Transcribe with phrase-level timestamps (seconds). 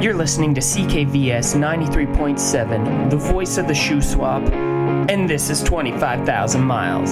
[0.00, 4.50] You're listening to CKVS 93.7, the voice of the Shuswap,
[5.10, 7.10] and this is 25,000 miles.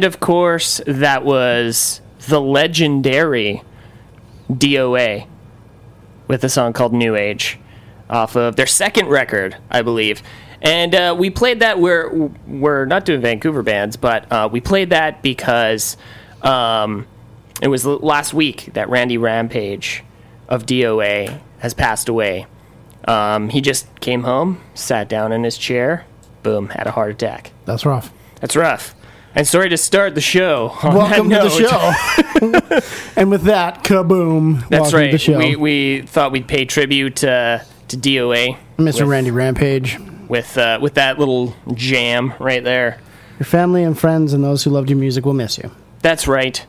[0.00, 3.62] And of course, that was the legendary
[4.50, 5.26] DOA
[6.26, 7.58] with a song called New Age
[8.08, 10.22] off of their second record, I believe.
[10.62, 11.80] And uh, we played that.
[11.80, 12.08] We're
[12.46, 15.98] we're not doing Vancouver bands, but uh, we played that because
[16.40, 17.06] um,
[17.60, 20.02] it was last week that Randy Rampage
[20.48, 22.46] of DOA has passed away.
[23.04, 26.06] Um, he just came home, sat down in his chair,
[26.42, 27.52] boom, had a heart attack.
[27.66, 28.10] That's rough.
[28.40, 28.94] That's rough.
[29.34, 30.76] And sorry to start the show.
[30.82, 33.00] Welcome to the show.
[33.20, 34.68] and with that, kaboom.
[34.68, 35.12] That's welcome To right.
[35.12, 35.38] the show.
[35.38, 39.00] We, we thought we'd pay tribute uh, to DOA Mr.
[39.00, 39.98] with- Randy Rampage.
[40.28, 42.98] with uh, with that little jam right there.
[43.38, 45.70] Your family and friends and those who loved your music will miss you.
[46.00, 46.64] That's right.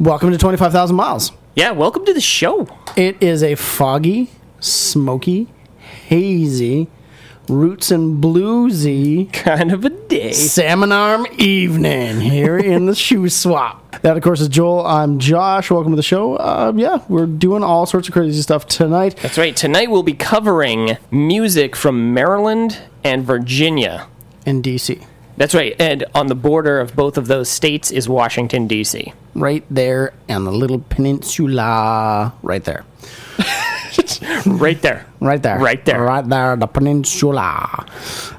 [0.00, 1.30] Welcome to 25,000 Miles.
[1.54, 2.66] Yeah, welcome to the show.
[2.96, 5.46] It is a foggy, smoky,
[5.78, 6.88] hazy,
[7.48, 10.32] roots and bluesy Kind of a day.
[10.32, 14.00] salmon arm evening here in the Shuswap.
[14.02, 14.86] That, of course, is Joel.
[14.86, 15.70] I'm Josh.
[15.70, 16.36] Welcome to the show.
[16.36, 19.16] Uh, yeah, we're doing all sorts of crazy stuff tonight.
[19.22, 19.54] That's right.
[19.56, 24.06] Tonight we'll be covering music from Maryland and Virginia.
[24.46, 25.04] and DC.
[25.36, 25.74] That's right.
[25.80, 29.12] And on the border of both of those states is Washington, D.C.
[29.34, 32.32] Right there on the little peninsula.
[32.42, 32.84] Right there.
[34.46, 35.06] Right there.
[35.20, 35.58] Right there.
[35.58, 36.02] Right there.
[36.02, 37.86] Right there, the peninsula.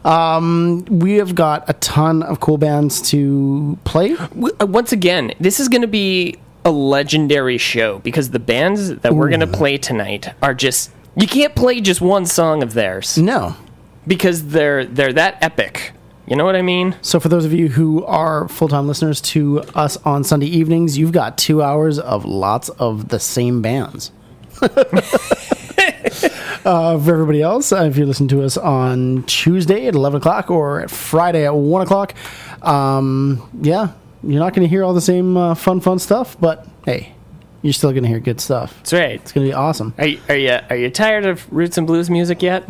[0.04, 4.16] Um, we have got a ton of cool bands to play.
[4.16, 9.14] Uh, Once again, this is going to be a legendary show because the bands that
[9.14, 10.92] we're going to play tonight are just.
[11.16, 13.56] You can't play just one song of theirs No.
[14.06, 15.94] because they're they're that epic.
[16.28, 16.96] You know what I mean?
[17.02, 20.98] So, for those of you who are full time listeners to us on Sunday evenings,
[20.98, 24.12] you've got two hours of lots of the same bands.
[26.66, 30.50] uh, for everybody else, uh, if you listen to us on Tuesday at 11 o'clock
[30.50, 32.14] or Friday at 1 o'clock,
[32.62, 36.68] um, yeah, you're not going to hear all the same uh, fun, fun stuff, but
[36.86, 37.14] hey,
[37.62, 38.76] you're still going to hear good stuff.
[38.78, 39.12] That's right.
[39.12, 39.94] It's going to be awesome.
[39.98, 42.68] Are you, are you are you tired of roots and blues music yet?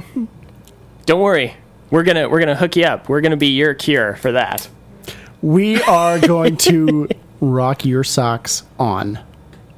[1.06, 1.56] Don't worry,
[1.92, 3.07] we're gonna we're gonna hook you up.
[3.07, 4.68] We're gonna be your cure for that.
[5.42, 7.07] We are going to
[7.42, 9.19] rock your socks on.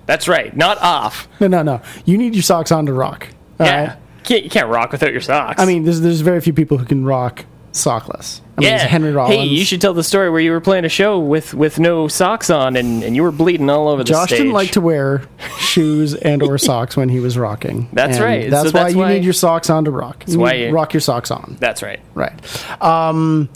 [0.06, 1.28] That's right, not off.
[1.42, 1.82] No, no, no.
[2.06, 3.28] You need your socks on to rock.
[3.60, 3.98] All yeah, right?
[4.28, 5.62] Can't, you can't rock without your socks.
[5.62, 8.42] I mean, there's there's very few people who can rock sockless.
[8.58, 9.36] I mean, yeah, Henry Rollins.
[9.36, 12.08] Hey, you should tell the story where you were playing a show with with no
[12.08, 14.40] socks on and, and you were bleeding all over the Josh stage.
[14.40, 15.22] didn't like to wear
[15.60, 17.88] shoes and or socks when he was rocking.
[17.94, 18.50] That's And right.
[18.50, 20.20] That's So why that's you why- need your socks on to rock.
[20.26, 21.58] That's why you- rock your socks on.
[21.60, 22.00] That's right.
[22.16, 22.34] Right.
[22.82, 23.48] Um,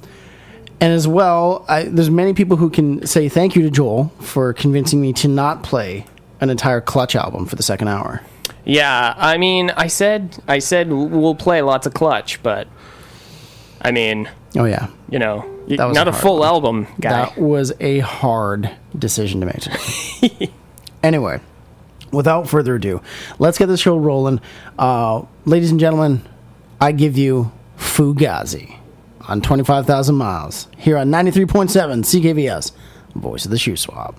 [0.80, 4.54] and as well, I, there's many people who can say thank you to Joel for
[4.54, 6.06] convincing me to not play
[6.40, 8.22] an entire Clutch album for the second hour.
[8.72, 12.68] Yeah, I mean, I said I said we'll play lots of clutch, but
[13.82, 16.48] I mean, Oh yeah, you know, That not a a full one.
[16.48, 17.10] album guy.
[17.10, 20.50] that was a hard decision to make.
[21.04, 21.42] anyway,
[22.12, 23.02] without further ado,
[23.40, 24.40] let's get this show rolling.
[24.80, 26.22] Uh, ladies and gentlemen,
[26.80, 28.78] I give you Fugazi
[29.28, 31.70] on 25,000 miles here on 93.7
[32.06, 32.72] CKVS,
[33.16, 34.16] voice of the Shuswap.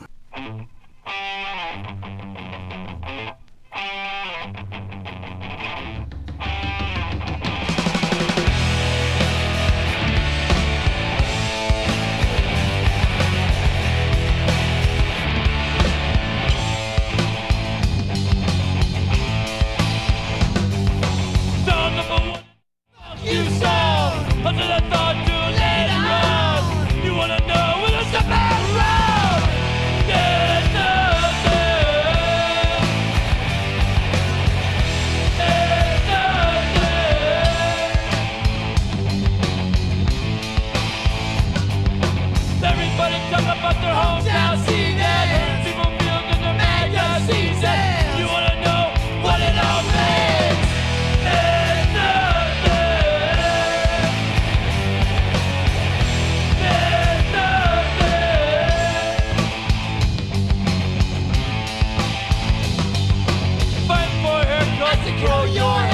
[64.96, 65.91] To grow your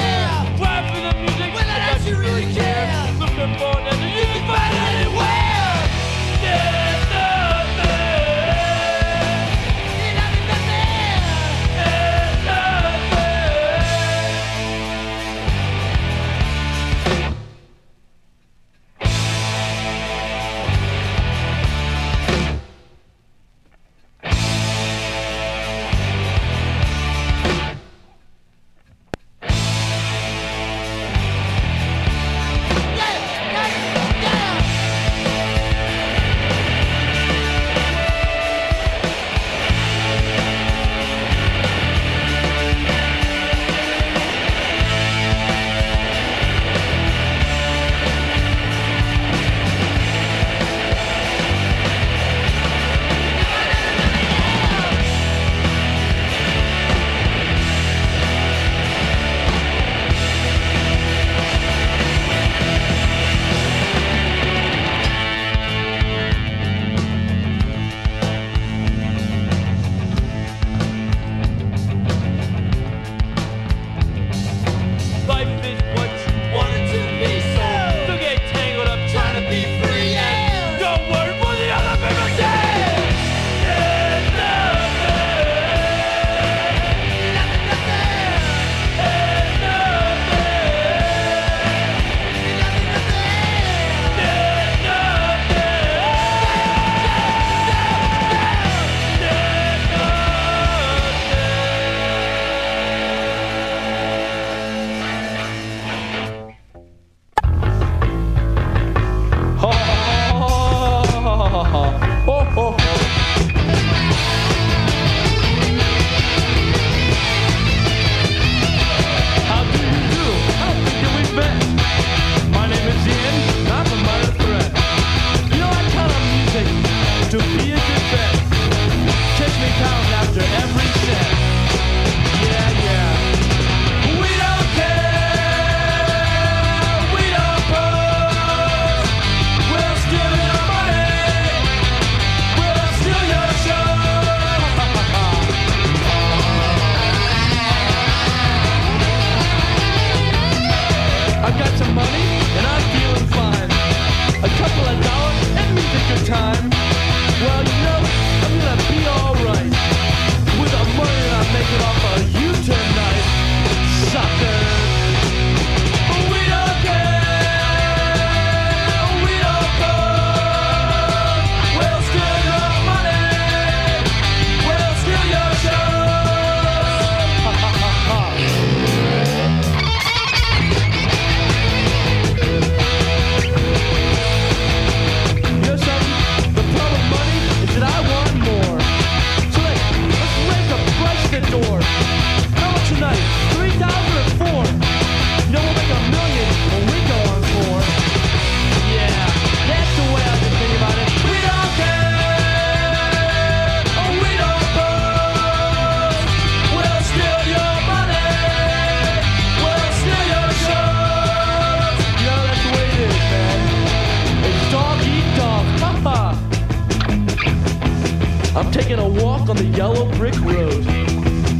[219.65, 220.85] yellow brick road.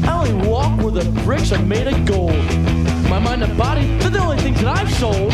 [0.06, 2.36] I only walk where the bricks are made of gold.
[3.10, 5.32] My mind and body, they're the only things that I've sold.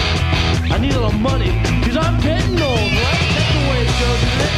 [0.71, 1.51] I need a little money,
[1.83, 3.21] cause I'm getting old, right?
[3.35, 4.53] That's the way it goes, isn't it?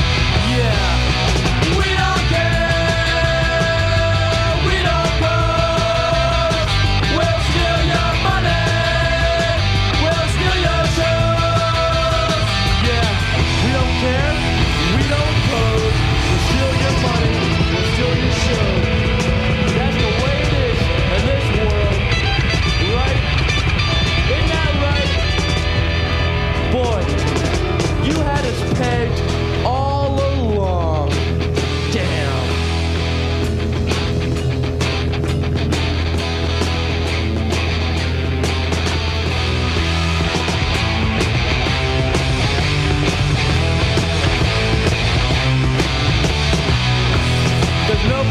[0.56, 1.78] Yeah.
[1.78, 2.47] We don't care.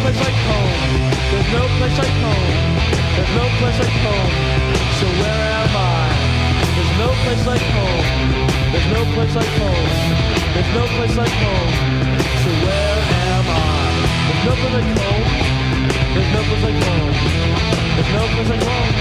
[0.06, 0.70] Place like home.
[1.34, 2.54] There's no place like home.
[3.16, 4.30] There's no place like home.
[5.02, 6.06] So where am I?
[6.74, 8.06] There's no place like home.
[8.70, 9.88] There's no place like home.
[10.54, 11.70] There's no place like home.
[12.38, 12.98] So where
[13.34, 13.74] am I?
[14.30, 15.26] There's no place like home.
[16.14, 17.14] There's no place like home.
[17.96, 18.92] There's no place like home.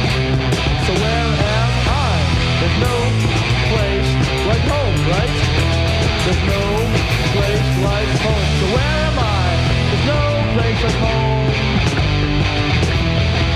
[0.86, 1.22] So where
[1.54, 2.18] am I?
[2.60, 2.96] There's no
[3.70, 4.10] place
[4.50, 5.34] like home, right?
[6.26, 6.62] There's no
[7.38, 8.46] place like home.
[8.58, 9.65] So where am I?
[10.56, 11.52] There's no place like home.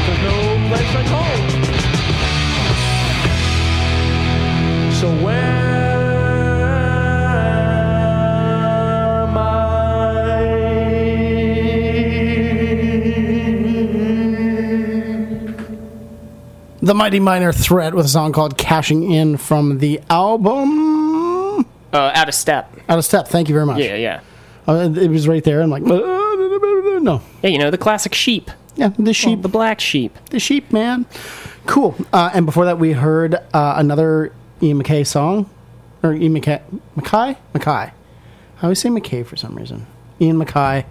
[0.06, 0.38] There's no
[0.70, 1.46] place like home.
[5.00, 5.60] So where?
[16.82, 22.30] The Mighty Minor Threat with a song called Cashing In from the album Uh, out
[22.30, 22.72] of step.
[22.88, 23.28] Out of Step.
[23.28, 23.80] Thank you very much.
[23.80, 24.20] Yeah, yeah.
[24.68, 25.62] Uh, it was right there.
[25.62, 26.19] I'm like, "Uh,
[27.00, 27.22] no.
[27.44, 28.52] Yeah, you know, the classic sheep.
[28.76, 29.42] Yeah, the sheep.
[29.42, 30.18] The black sheep.
[30.30, 31.06] the sheep, man.
[31.66, 31.96] Cool.
[32.14, 35.50] Uh, and before that, we heard uh, another Ian MacKaye song.
[36.02, 36.62] Or Ian MacKaye.
[36.96, 37.36] McKay?
[37.54, 37.92] McKay.
[37.92, 39.86] I always say McKay for some reason.
[40.22, 40.86] Ian MacKaye.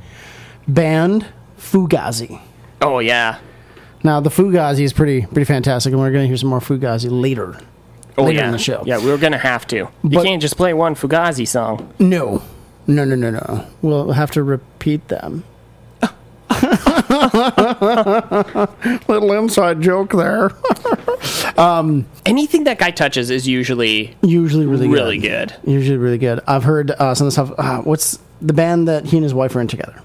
[0.66, 1.26] Band
[1.58, 2.40] Fugazi.
[2.82, 3.38] Oh, yeah.
[4.04, 7.08] Now, the Fugazi is pretty pretty fantastic, and we're going to hear some more Fugazi
[7.10, 7.58] later.
[8.18, 8.46] Oh, later yeah.
[8.46, 8.82] in the show.
[8.84, 9.76] Yeah, we're going to have to.
[9.76, 11.92] You But- can't just play one Fugazi song.
[11.98, 12.42] No.
[12.86, 13.66] No, no, no, no.
[13.82, 15.44] We'll have to repeat them.
[19.08, 20.50] Little inside joke there.
[22.26, 24.94] Anything that guy touches is usually Usually really good.
[24.94, 25.54] really good.
[25.66, 26.40] Usually really good.
[26.46, 27.52] I've heard uh, some of the stuff.
[27.58, 30.00] Uh, what's the band that he and his wife are in together?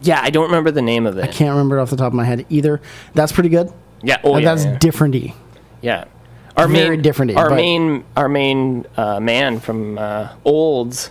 [0.00, 1.24] Yeah, I don't remember the name of it.
[1.24, 2.80] I can't remember it off the top of my head either.
[3.14, 3.72] That's pretty good.
[4.02, 4.78] Yeah, oh Uh, yeah, that's yeah.
[4.78, 5.34] different-y.
[5.82, 6.04] yeah.
[6.56, 11.10] Our very main, different, Our but- main, our main uh, man from uh, Olds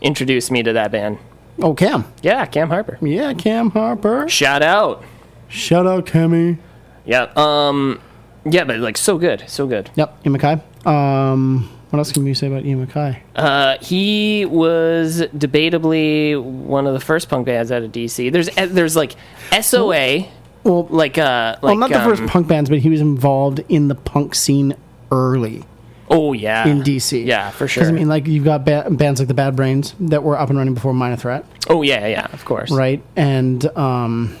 [0.00, 1.18] introduced me to that band.
[1.62, 2.04] Oh, Cam.
[2.22, 2.98] Yeah, Cam Harper.
[3.00, 4.28] Yeah, Cam Harper.
[4.28, 5.02] Shout out.
[5.48, 6.58] Shout out, Cammy.
[7.04, 7.30] Yeah.
[7.36, 8.00] Um.
[8.44, 9.90] Yeah, but like so good, so good.
[9.96, 10.86] Yep, Ian MacKaye.
[10.86, 13.20] Um, what else can we say about Ian MacKaye?
[13.34, 18.30] Uh, he was debatably one of the first punk bands out of DC.
[18.30, 19.16] There's eh, there's like
[19.60, 20.26] SOA,
[20.62, 23.64] Well, like uh, like well, not the um, first punk bands, but he was involved
[23.68, 24.74] in the punk scene
[25.10, 25.64] early
[26.08, 27.24] Oh yeah, in DC.
[27.26, 27.82] Yeah, for sure.
[27.82, 30.48] Because I mean, like you've got ba- bands like the Bad Brains that were up
[30.50, 32.70] and running before Minor Threat, oh yeah, yeah, of course.
[32.70, 33.02] right?
[33.16, 34.36] And um,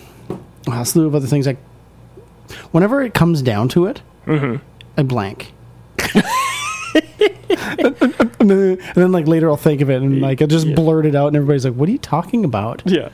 [0.70, 1.46] a slew of other things.
[1.46, 1.58] Like
[2.70, 4.62] whenever it comes down to it, Mm-hmm.
[4.98, 5.52] I blank.
[8.40, 8.50] and
[8.94, 11.36] then like later I'll think of it and like I just blurt it out and
[11.36, 13.08] everybody's like, "What are you talking about?" Yeah.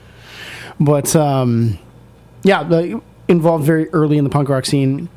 [0.81, 1.79] But um,
[2.43, 2.95] yeah, like,
[3.29, 5.09] involved very early in the punk rock scene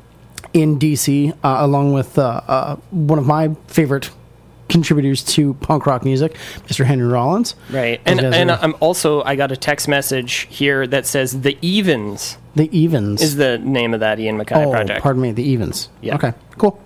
[0.56, 4.10] in DC, uh, along with uh, uh, one of my favorite
[4.70, 6.34] contributors to punk rock music,
[6.66, 6.84] Mr.
[6.84, 7.54] Henry Rollins.
[7.70, 8.00] Right.
[8.06, 12.74] And and I'm also I got a text message here that says the Evens The
[12.76, 13.20] Evens.
[13.20, 15.02] is the name of that Ian MacKaye oh, project.
[15.02, 15.90] pardon me, the Evens.
[16.00, 16.14] Yeah.
[16.14, 16.82] Okay, cool.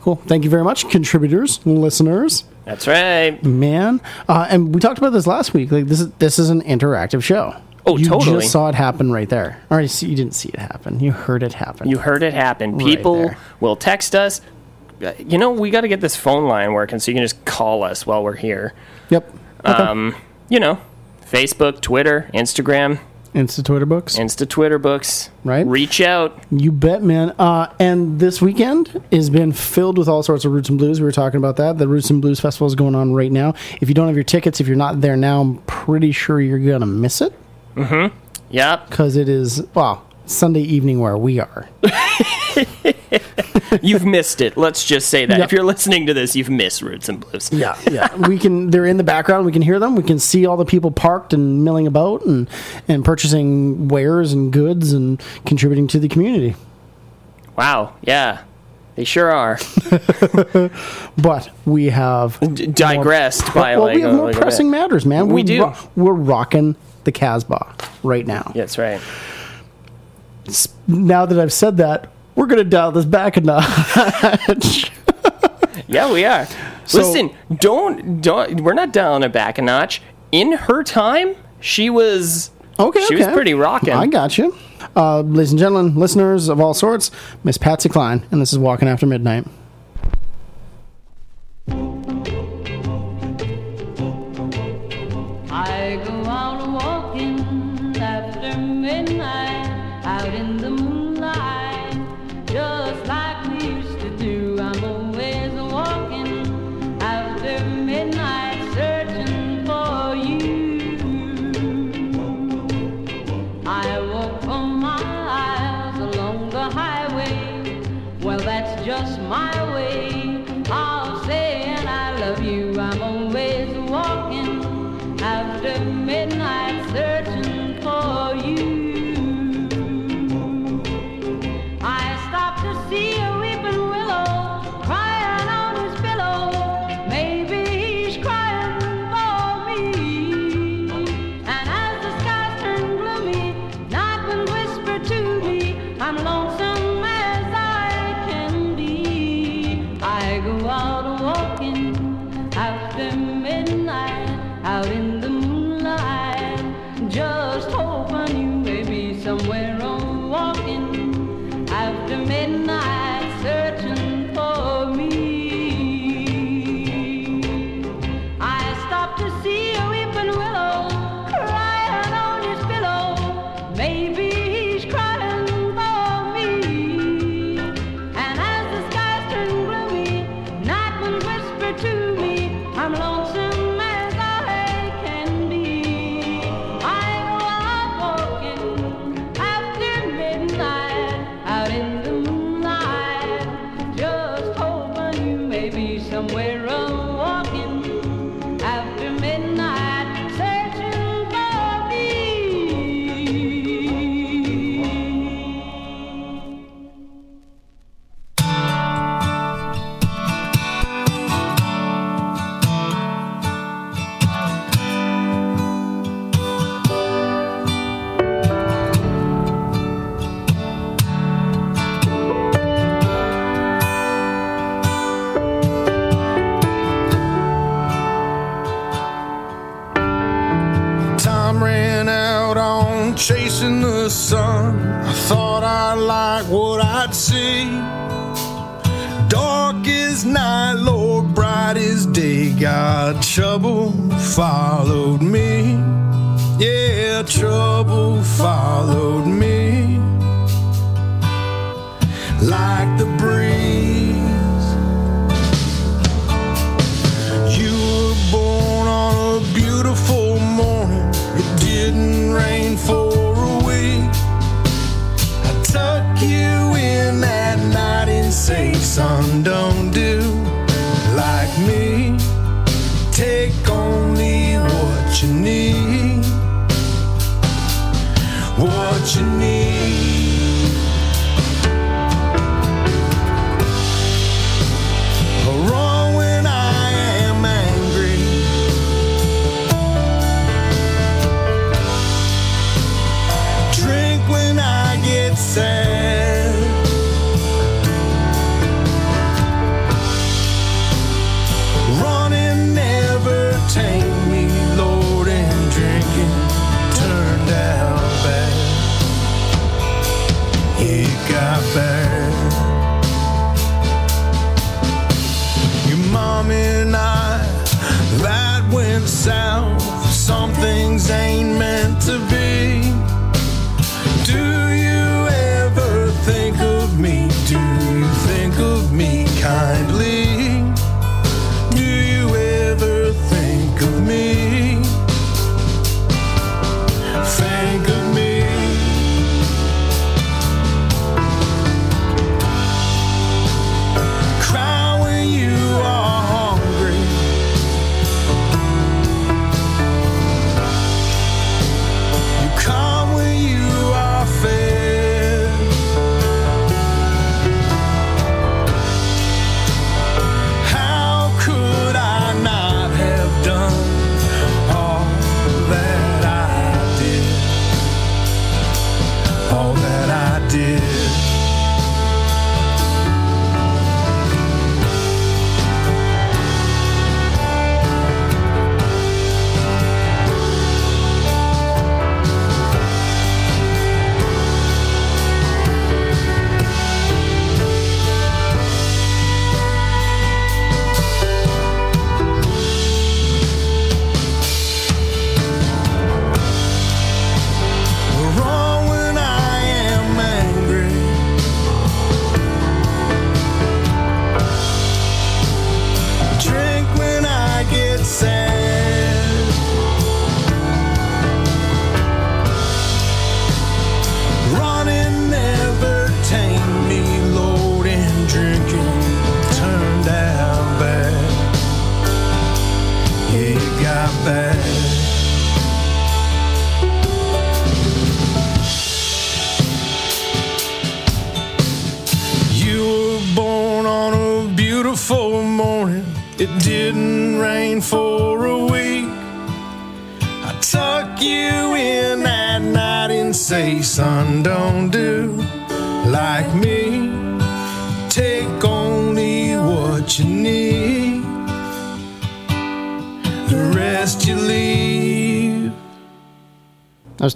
[0.00, 0.16] Cool.
[0.16, 2.44] Thank you very much, contributors, listeners.
[2.64, 3.42] That's right.
[3.42, 5.70] Man, uh, and we talked about this last week.
[5.70, 7.54] Like this is this is an interactive show.
[7.86, 8.40] Oh, you totally.
[8.40, 9.62] just saw it happen right there.
[9.70, 10.98] Or you see- you didn't see it happen.
[11.00, 11.88] You heard it happen.
[11.88, 12.76] You heard it happen.
[12.78, 13.38] People there.
[13.60, 14.40] will text us.
[15.04, 17.44] Uh, You know, we got to get this phone line working so you can just
[17.44, 18.72] call us while we're here.
[19.10, 19.32] Yep.
[19.64, 19.82] Okay.
[19.82, 20.14] Um,
[20.48, 20.78] you know,
[21.24, 22.98] Facebook, Twitter, Instagram,
[23.34, 24.16] Insta Twitter books.
[24.16, 25.28] Insta Twitter books.
[25.44, 25.66] Right.
[25.66, 26.42] Reach out.
[26.50, 27.34] You bet, man.
[27.38, 31.00] Uh, and this weekend has been filled with all sorts of Roots and Blues.
[31.00, 31.76] We were talking about that.
[31.76, 33.52] The Roots and Blues Festival is going on right now.
[33.82, 36.58] If you don't have your tickets, if you're not there now, I'm pretty sure you're
[36.58, 37.34] going to miss it
[37.76, 38.16] Mm-hmm.
[38.50, 38.90] Yep.
[38.90, 41.68] because it is, well, Sunday evening where we are.
[43.82, 44.56] you've missed it.
[44.56, 45.38] Let's just say that.
[45.38, 45.44] Yep.
[45.46, 47.50] If you're listening to this, you've missed Roots and Blues.
[47.52, 48.14] Yeah, yeah.
[48.28, 48.70] we can.
[48.70, 49.46] They're in the background.
[49.46, 49.94] We can hear them.
[49.94, 52.48] We can see all the people parked and milling about and
[52.88, 56.56] and purchasing wares and goods and contributing to the community.
[57.56, 57.94] Wow.
[58.02, 58.42] Yeah.
[58.96, 59.58] They sure are.
[61.18, 64.70] But we have D- digressed by well, like, we have uh, more like a pressing
[64.70, 65.28] matters, man.
[65.28, 65.62] We we're do.
[65.62, 68.52] ro- we're rocking the Casbah right now.
[68.54, 69.00] That's right.
[70.86, 74.90] Now that I've said that, we're gonna dial this back a notch.
[75.88, 76.46] Yeah, we are.
[76.86, 78.60] So- Listen, don't don't.
[78.62, 80.02] We're not dialing it back a notch.
[80.32, 83.92] In her time, she was Okay, She was pretty rocking.
[83.92, 84.56] I got you.
[84.96, 87.10] Uh, ladies and gentlemen, listeners of all sorts,
[87.44, 89.46] Miss Patsy Cline, and this is Walking After Midnight.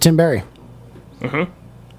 [0.00, 0.42] Tim Barry.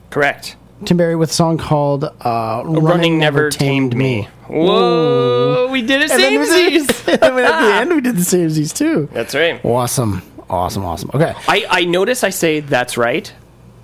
[0.09, 0.55] Correct.
[0.85, 4.27] Tim Barry with a song called uh, Running, Running, never tamed me.
[4.47, 7.07] Whoa, we did it And then we did- samesies.
[7.13, 9.07] and then at the end, we did the samesies too.
[9.13, 9.63] That's right.
[9.63, 10.21] Awesome.
[10.49, 10.83] Awesome.
[10.83, 11.11] Awesome.
[11.13, 11.33] Okay.
[11.47, 13.31] I, I notice I say that's right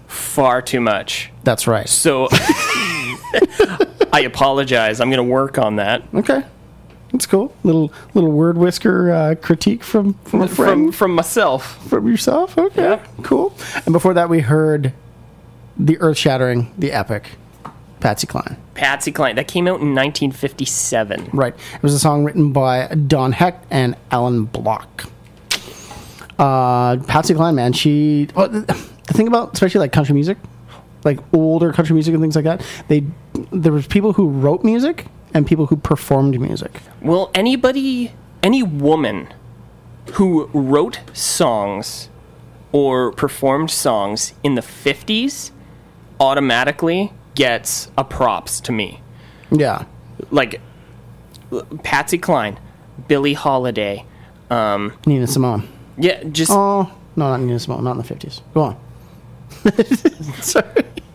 [0.07, 1.31] far too much.
[1.43, 1.87] That's right.
[1.87, 4.99] So I apologize.
[4.99, 6.03] I'm going to work on that.
[6.13, 6.43] Okay.
[7.17, 7.51] That's cool.
[7.63, 11.83] Little little word whisker uh, critique from from a friend from myself.
[11.89, 12.55] from yourself.
[12.55, 12.83] Okay.
[12.83, 13.03] Yeah.
[13.23, 13.57] Cool.
[13.85, 14.93] And before that, we heard
[15.79, 17.31] the earth shattering, the epic,
[18.01, 18.55] Patsy Cline.
[18.75, 19.35] Patsy Cline.
[19.35, 21.31] That came out in 1957.
[21.33, 21.55] Right.
[21.73, 25.05] It was a song written by Donn Hecht and Alan Block.
[26.37, 28.27] Uh, Patsy Cline, man, she.
[28.35, 28.61] Well, the
[29.07, 30.37] the thing about especially like country music,
[31.03, 33.05] like older country music and things like that, they
[33.51, 36.81] there was people who wrote music and people who performed music.
[37.01, 39.31] Well, anybody, any woman
[40.13, 42.09] who wrote songs
[42.71, 45.51] or performed songs in the 50s
[46.19, 48.99] automatically gets a props to me.
[49.51, 49.85] Yeah.
[50.31, 50.59] Like
[51.83, 52.59] Patsy Cline,
[53.07, 54.05] Billie Holiday.
[54.49, 55.67] Um, Nina Simone.
[55.97, 57.83] yeah, just Oh no, not Nina Simone.
[57.83, 58.41] Not in the fifties.
[58.53, 58.77] Go on.
[60.41, 60.65] Sorry.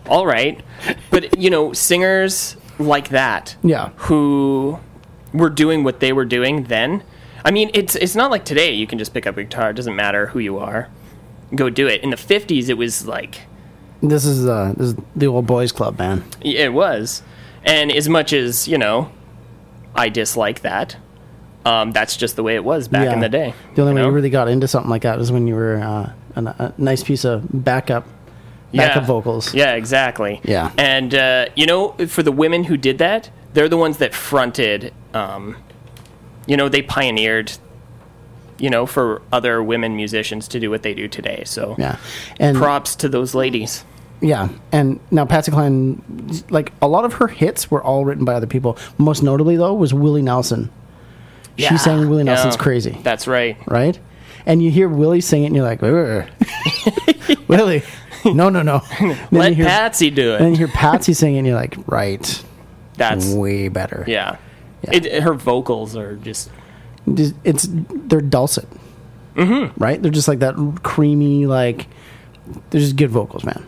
[0.07, 0.61] all right.
[1.09, 3.89] But, you know, singers like that Yeah.
[3.95, 4.79] who
[5.33, 7.03] were doing what they were doing then.
[7.45, 9.73] I mean, it's it's not like today you can just pick up a guitar, it
[9.73, 10.89] doesn't matter who you are.
[11.55, 12.01] Go do it.
[12.03, 13.41] In the 50s it was like
[14.01, 16.23] This is uh this is the old boys club, man.
[16.41, 17.21] it was.
[17.65, 19.09] And as much as, you know,
[19.95, 20.97] I dislike that,
[21.65, 23.53] um, that's just the way it was back in the day.
[23.75, 24.07] The only you way know?
[24.09, 27.03] you really got into something like that was when you were uh, a, a nice
[27.03, 28.05] piece of backup,
[28.73, 29.53] backup vocals.
[29.53, 30.41] Yeah, exactly.
[30.43, 30.71] Yeah.
[30.77, 34.93] And uh, you know, for the women who did that, they're the ones that fronted.
[35.13, 35.57] Um,
[36.47, 37.53] you know, they pioneered.
[38.59, 41.43] You know, for other women musicians to do what they do today.
[41.45, 41.97] So, Yeah,
[42.39, 43.83] and props to those ladies.
[44.21, 46.01] yeah, and now Patsy Cline,
[46.49, 48.77] like a lot of her hits were all written by other people.
[48.97, 50.69] Most notably, though, was Willie Nelson.
[51.57, 51.69] Yeah.
[51.69, 53.57] She sang Willie Nelson's "Crazy," That's right.
[53.67, 53.99] right?
[54.45, 55.81] And you hear Willie sing it, and you're like.
[57.47, 57.83] Willie,
[58.33, 58.81] no, no, no.
[59.31, 62.43] Let hear, Patsy do And then you hear Patsy singing, and you're like, right,
[62.95, 64.03] That's way better.
[64.07, 64.37] yeah.
[64.83, 64.95] Yeah.
[64.95, 66.49] It, her vocals are just
[67.13, 68.67] Just- it's they're dulcet,
[69.35, 69.71] mm-hmm.
[69.81, 70.01] right?
[70.01, 71.87] They're just like that creamy, like
[72.69, 73.65] they're just good vocals, man.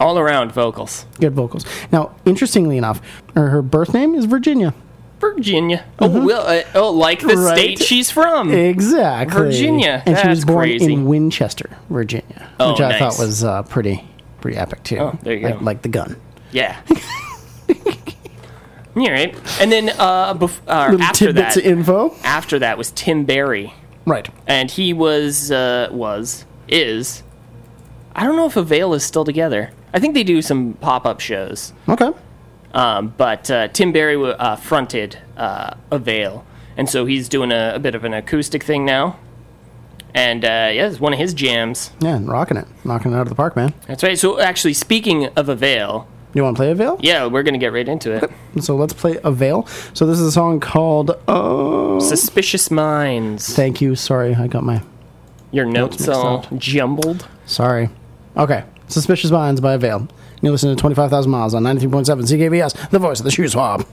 [0.00, 1.04] all around vocals.
[1.20, 1.66] Good vocals.
[1.92, 3.02] Now, interestingly enough,
[3.34, 4.72] her, her birth name is Virginia.
[5.20, 5.84] Virginia.
[5.98, 7.40] Oh, well, uh, oh, like the Mm-hmm.
[7.44, 7.56] Right.
[7.58, 8.52] state she's from.
[8.52, 10.02] Exactly, Virginia.
[10.06, 10.92] and she was born crazy.
[10.92, 12.98] in Winchester, Virginia, Oh, which I nice.
[13.16, 14.04] thought was uh, pretty
[14.40, 14.98] pretty epic too.
[14.98, 15.64] Oh, there you like, go.
[15.64, 16.16] like the gun.
[16.52, 16.80] Yeah.
[18.96, 19.34] All right.
[19.60, 22.14] And then uh, bef- uh, after that, info.
[22.24, 23.74] after that was Tim Barry,
[24.06, 24.28] Right.
[24.46, 27.22] and he was uh, was is.
[28.14, 29.70] I don't know if Avail is still together.
[29.92, 31.74] I think they do some pop up shows.
[31.88, 32.10] Okay.
[32.76, 36.44] Um, but uh, Tim Barry uh, fronted uh, Avail,
[36.76, 39.18] and so he's doing a, a bit of an acoustic thing now.
[40.14, 41.90] And uh, yeah, it's one of his jams.
[42.00, 43.72] Yeah, and rocking it, knocking it out of the park, man.
[43.86, 44.18] That's right.
[44.18, 46.98] So actually, speaking of Avail, You want to play Avail?
[47.00, 48.30] yeah, we're gonna get right into it.
[48.62, 49.66] So let's play Avail.
[49.94, 51.10] So this is a song called.
[51.28, 53.54] Uh, Suspicious Minds.
[53.54, 53.94] thank you.
[53.94, 54.82] Sorry, I got my.
[55.50, 56.58] Your notes mixed all up.
[56.58, 57.26] jumbled.
[57.46, 57.88] Sorry.
[58.36, 58.64] Okay.
[58.88, 60.08] Suspicious Minds by Veil.
[60.46, 63.84] You listen to 25,000 Miles on 93.7 CKVS, the voice of the Shuswap.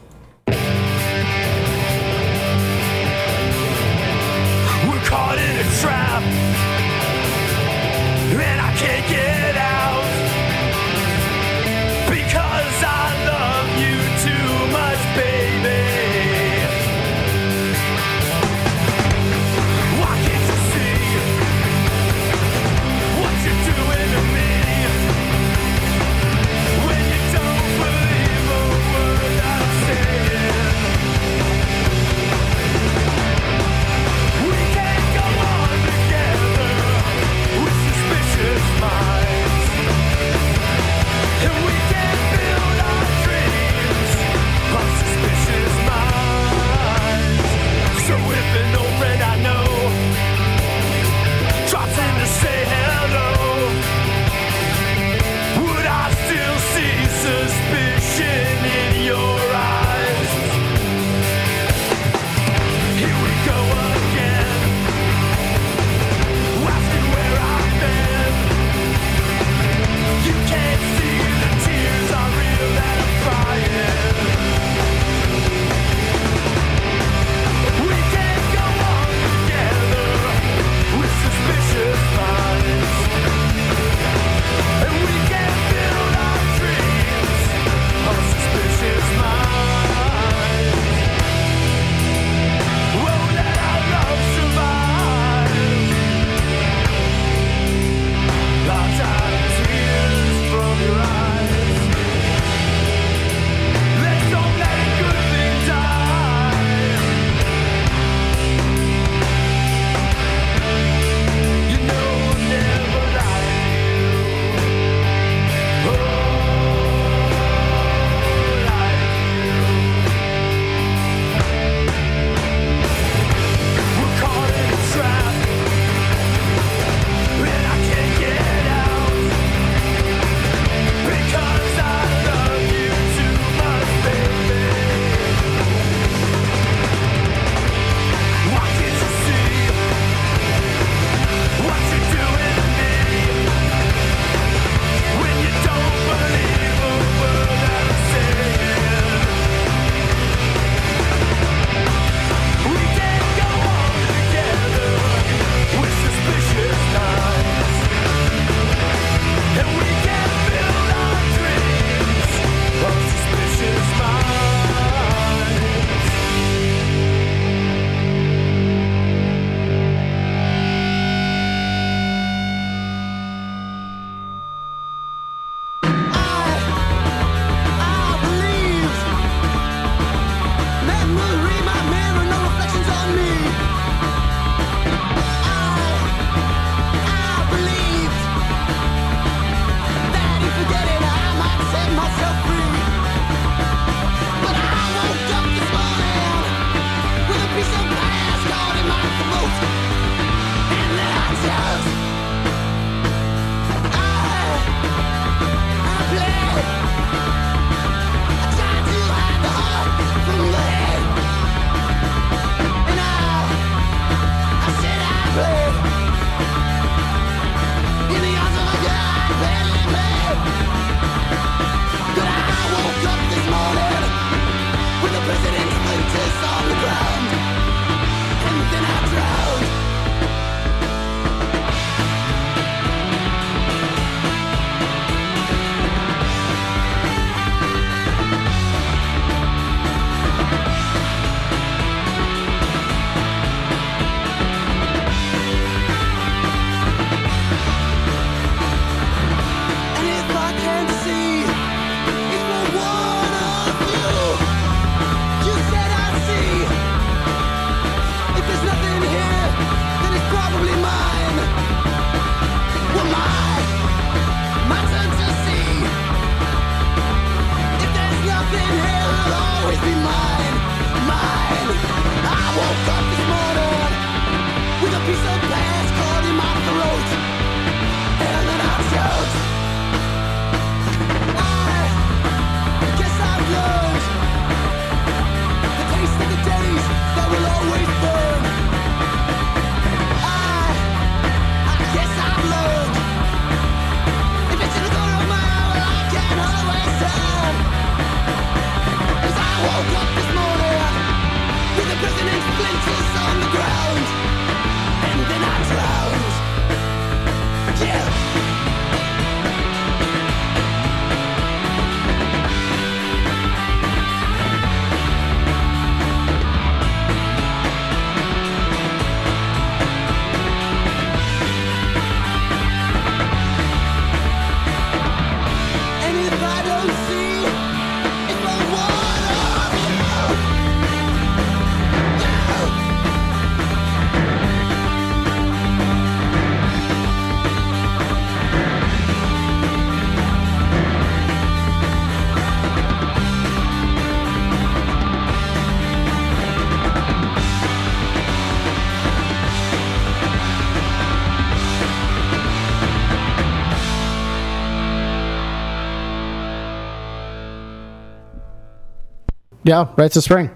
[359.74, 360.52] Yeah, Rites of Spring.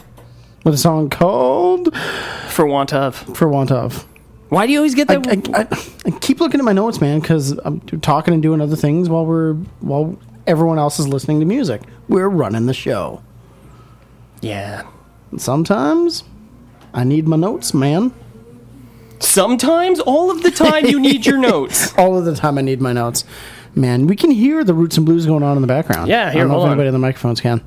[0.64, 1.90] With a song called
[2.50, 3.16] For want of.
[3.36, 4.06] For Want of.
[4.50, 5.50] Why do you always get I, that?
[5.56, 5.68] I, I,
[6.06, 9.26] I keep looking at my notes, man, because I'm talking and doing other things while
[9.26, 11.82] we're while everyone else is listening to music.
[12.08, 13.24] We're running the show.
[14.42, 14.84] yeah.
[15.36, 16.24] Sometimes
[16.94, 18.14] I need my notes, man.
[19.20, 21.92] Sometimes, all of the time, you need your notes.
[21.98, 23.26] All of the time I need my notes.
[23.74, 26.08] Man, we can hear the roots and blues going on in the background.
[26.08, 26.72] Yeah, I don't know hold if on.
[26.74, 27.62] anybody on the microphones can.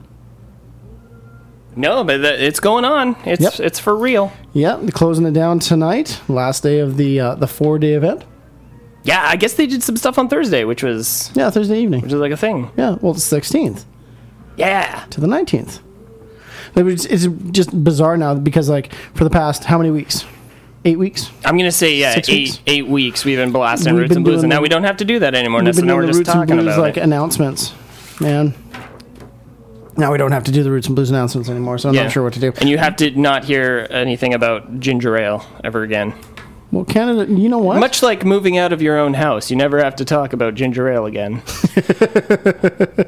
[1.81, 3.17] No, but th- it's going on.
[3.25, 3.55] It's Yep.
[3.61, 4.33] it's for real.
[4.53, 6.21] Yeah, they're closing it down tonight.
[6.29, 8.25] Last day of the uh, the four day event.
[9.03, 12.03] Yeah, I guess they did some stuff on Thursday, which was Yeah, Thursday evening.
[12.03, 12.71] which is like a thing.
[12.77, 13.87] Yeah, well, it's sixteenth
[14.57, 15.05] Yeah.
[15.11, 15.81] to the nineteenth.
[16.77, 20.25] It's, it's just bizarre now because, like, for the past how many weeks?
[20.85, 21.31] Eight weeks.
[21.45, 22.61] I'm gonna say yeah, Six eight weeks?
[22.67, 24.69] eight weeks we've been blasting We've roots been and blues, doing and now the- we
[24.69, 25.63] don't have to do that anymore.
[25.63, 27.03] We've So been now doing we're the just roots and talking blues about like it.
[27.03, 27.73] announcements,
[28.21, 28.55] man.
[29.97, 32.05] Now we don't have to do the roots and blues announcements anymore, so I'm Yeah.
[32.05, 32.53] not sure what to do.
[32.61, 36.15] And you have to not hear anything about ginger ale ever again.
[36.73, 37.81] Well, Canada, you know what?
[37.81, 40.89] Much like moving out of your own house, you never have to talk about ginger
[40.89, 41.43] ale again.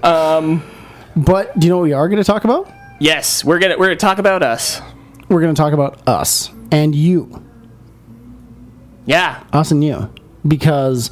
[0.03, 0.63] Um,
[1.15, 2.69] but do you know what we are going to talk about?
[2.99, 4.81] yes, we're gonna we're gonna talk about us.
[5.29, 7.43] We're going to talk about us and you,
[9.07, 10.13] Yeah, us and you,
[10.47, 11.11] because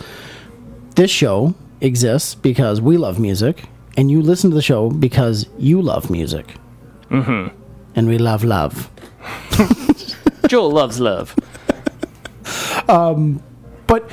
[0.97, 3.65] this show exists because we love music,
[3.97, 6.55] and you listen to the show because you love music.
[7.11, 7.57] Mm-hmm.
[7.95, 8.91] And we love love.
[10.49, 11.35] Joel loves love.
[13.87, 14.09] But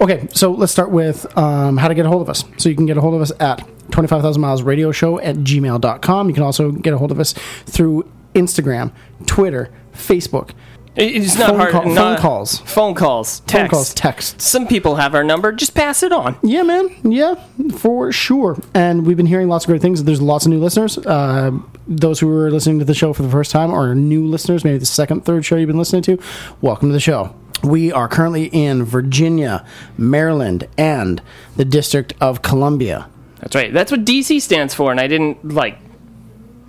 [0.00, 2.44] okay, so let's start with um, how to get a hold of us.
[2.58, 6.28] So you can get a hold of us at 25,000 miles radio show at gmail.com.
[6.28, 7.32] You can also get a hold of us
[7.64, 8.92] through Instagram,
[9.26, 10.50] Twitter, Facebook,
[10.94, 11.72] It's not Phone hard.
[11.72, 12.58] call- phone calls.
[12.58, 13.40] Phone calls.
[13.40, 13.52] Text.
[13.52, 14.44] phone calls, texts.
[14.46, 15.50] Some people have our number.
[15.52, 16.36] Just pass it on.
[16.42, 16.90] Yeah, man.
[17.02, 17.36] Yeah,
[17.78, 18.58] for sure.
[18.74, 20.04] And we've been hearing lots of great things.
[20.04, 20.98] There's lots of new listeners.
[20.98, 21.52] Uh,
[21.88, 24.76] those who are listening to the show for the first time or new listeners, maybe
[24.78, 26.18] the second, third show you've been listening to,
[26.60, 27.34] welcome to the show.
[27.64, 29.64] We are currently in Virginia,
[29.96, 31.22] Maryland, and
[31.56, 33.08] the District of Columbia.
[33.40, 33.72] That's right.
[33.72, 35.78] That's what DC stands for, and I didn't like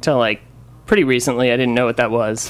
[0.02, 0.42] till like
[0.86, 1.52] pretty recently.
[1.52, 2.50] I didn't know what that was.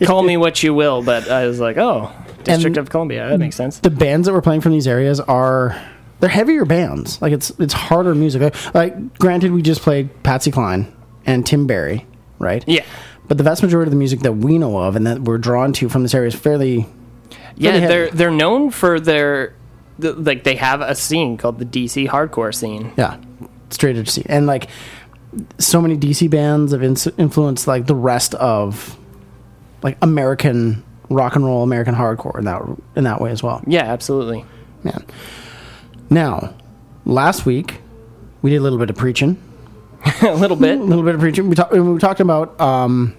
[0.04, 2.12] Call me what you will, but I was like, oh,
[2.44, 3.28] District And- of Columbia.
[3.28, 3.78] That makes sense.
[3.80, 5.80] the bands that we're playing from these areas are
[6.20, 7.20] they're heavier bands.
[7.20, 8.42] Like it's it's harder music.
[8.42, 10.92] Like, like granted, we just played Patsy Cline
[11.26, 12.06] and Tim Barry,
[12.38, 12.64] right?
[12.66, 12.84] Yeah.
[13.28, 15.72] But the vast majority of the music that we know of and that we're drawn
[15.74, 16.86] to from this area is fairly
[17.56, 19.54] Yeah, Pretty they're they're known for their
[19.98, 22.92] the, like they have a scene called the DC hardcore scene.
[22.96, 23.18] yeah
[23.70, 24.26] straight edge scene.
[24.28, 24.68] And like
[25.58, 28.98] so many DC bands have influenced like the rest of
[29.82, 32.62] like American rock and roll, American hardcore in that
[32.96, 33.62] in that way as well.
[33.66, 34.44] Yeah, absolutely.
[34.82, 35.04] Man.
[36.10, 36.54] Now,
[37.04, 37.80] last week
[38.42, 39.42] we did a little bit of preaching.
[40.22, 40.78] a little bit.
[40.78, 41.48] a little bit of preaching.
[41.48, 43.16] We, talk, we were talking about um,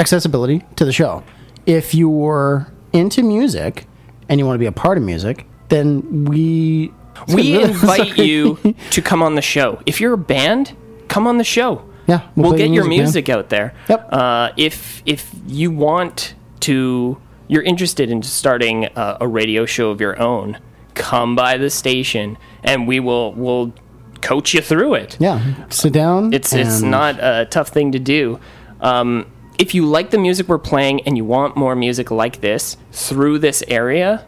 [0.00, 1.22] accessibility to the show.
[1.66, 3.86] If you're into music
[4.28, 6.92] and you want to be a part of music, then we
[7.28, 7.62] We Really?
[7.70, 8.22] invite Sorry.
[8.28, 9.80] you to come on the show.
[9.86, 10.76] If you're a band,
[11.14, 11.88] come on the show.
[12.06, 12.98] Yeah, we'll we'll, get your music, man.
[12.98, 13.74] music out there.
[13.88, 14.08] Yep.
[14.12, 20.00] Uh, if if you want to, you're interested in starting a, a radio show of
[20.00, 20.58] your own.
[20.94, 23.72] Come by the station, and we will will
[24.20, 25.16] coach you through it.
[25.20, 26.32] yeah sit down.
[26.32, 28.40] It's it's not a tough thing to do.
[28.80, 29.26] Um,
[29.58, 33.38] if you like the music we're playing and you want more music like this through
[33.38, 34.26] this area,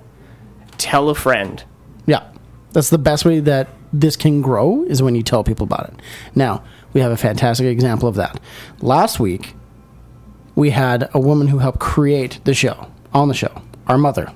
[0.79, 1.65] tell a friend.
[2.07, 2.23] Yeah,
[2.73, 5.95] that's the best way that this can grow is when you tell people about it.
[6.35, 6.63] Now
[6.97, 8.41] we have a fantastic example of that.
[8.81, 9.53] Last week
[10.55, 13.61] we had a woman who helped create the show on the show.
[13.87, 14.33] Our mother.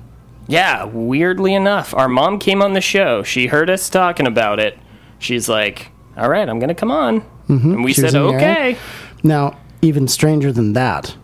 [0.47, 3.23] Yeah, weirdly enough, our mom came on the show.
[3.23, 4.77] She heard us talking about it.
[5.17, 7.73] She's like, "All right, I'm gonna come on," mm-hmm.
[7.73, 8.51] and we She said, in the area.
[8.51, 8.77] "Okay."
[9.23, 11.15] Now, even stranger than that,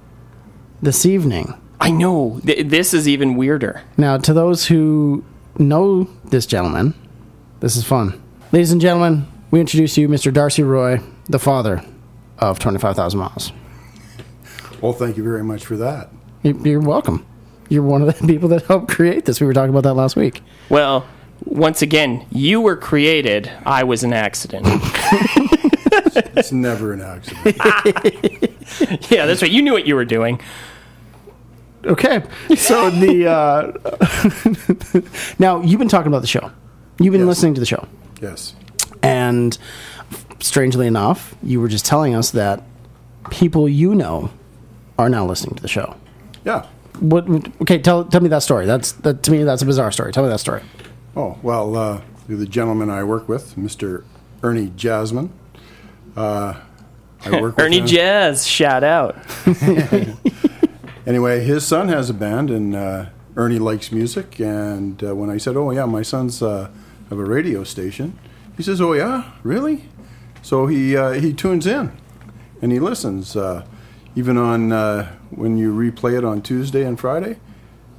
[0.82, 3.84] this evening I know th- this is even weirder.
[3.96, 5.24] Now, to those who
[5.60, 6.96] know this gentleman,
[7.60, 8.20] this is fun.
[8.52, 10.34] Ladies and gentlemen, we introduce you Mr.
[10.34, 11.00] Darcy Roy,
[11.30, 11.84] the father
[12.40, 13.52] of 25,000 Miles.
[14.82, 16.10] Well, thank you very much for that.
[16.44, 17.26] You- You're welcome.
[17.70, 19.40] You're one of the people that helped create this.
[19.42, 20.42] We were talking about that last week.
[20.70, 21.06] Well,
[21.46, 23.52] once again, you were created.
[23.66, 24.68] I was an accident.
[26.36, 27.56] It's never an accident.
[29.12, 29.52] yeah, that's right.
[29.52, 30.40] You knew what you were doing.
[31.86, 32.24] Okay.
[32.56, 33.72] So the uh,
[35.40, 36.52] now you've been talking about the show.
[37.00, 37.28] You've been Yes.
[37.28, 37.88] listening to the show,
[38.22, 38.56] yes.
[39.04, 39.58] and
[40.40, 42.64] strangely enough, you were just telling us that
[43.30, 44.30] people you know
[44.98, 45.96] are now listening to the show.
[46.46, 46.66] Yeah.
[47.00, 47.28] What?
[47.62, 48.66] Okay, tell tell me that story.
[48.66, 49.44] That's that to me.
[49.44, 50.12] That's a bizarre story.
[50.12, 50.64] Tell me that story.
[51.16, 54.04] Oh, well, uh, the gentleman I work with, Mr.
[54.44, 55.32] Ernie Jasmine,
[56.16, 56.56] uh,
[57.26, 57.88] I work with Ernie him.
[57.88, 59.16] Jazz, shout out.
[61.08, 63.06] Anyway, his son has a band, and uh,
[63.38, 64.42] Ernie likes music.
[64.42, 66.70] And uh, when I said, "Oh yeah, my son's uh,
[67.10, 68.20] have a radio station,"
[68.58, 69.86] he says, "Oh yeah, really?"
[70.48, 71.92] So he uh, he tunes in,
[72.62, 73.36] and he listens.
[73.36, 73.66] Uh,
[74.16, 77.36] even on uh, when you replay it on Tuesday and Friday,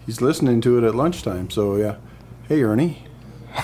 [0.06, 1.50] he's listening to it at lunchtime.
[1.50, 1.96] So yeah,
[2.48, 3.04] hey Ernie.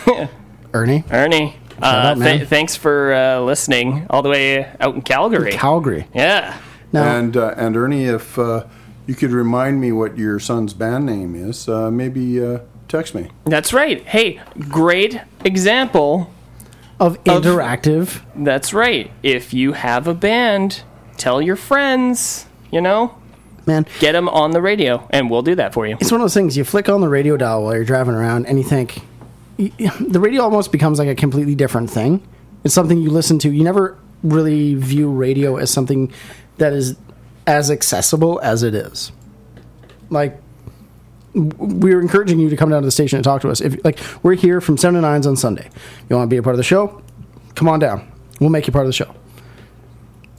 [0.74, 5.52] Ernie, Ernie, uh, th- thanks for uh, listening all the way out in Calgary.
[5.52, 6.06] Calgary.
[6.12, 6.58] yeah.
[6.92, 8.66] Now, And uh, and Ernie, if uh,
[9.06, 12.58] you could remind me what your son's band name is, uh, maybe uh,
[12.88, 13.30] text me.
[13.44, 14.04] That's right.
[14.04, 16.30] Hey, great example.
[17.00, 19.10] Of interactive, That's right.
[19.22, 20.82] If you have a band,
[21.16, 23.18] tell your friends, you know,
[23.66, 23.86] man.
[24.00, 25.96] get them on the radio, and we'll do that for you.
[26.00, 28.46] It's one of those things you flick on the radio dial while you're driving around,
[28.46, 29.00] and you think
[29.56, 32.26] the radio almost becomes like a completely different thing.
[32.64, 33.50] It's something you listen to.
[33.50, 36.12] You never really view radio as something
[36.58, 36.96] that is
[37.46, 39.12] as accessible as it is.
[40.10, 40.40] Like
[41.34, 43.60] we're encouraging you to come down to the station and talk to us.
[43.60, 45.68] If like we're here from seven to nines on Sunday,
[46.08, 47.02] you want to be a part of the show?
[47.54, 48.10] Come on down.
[48.40, 49.14] We'll make you part of the show.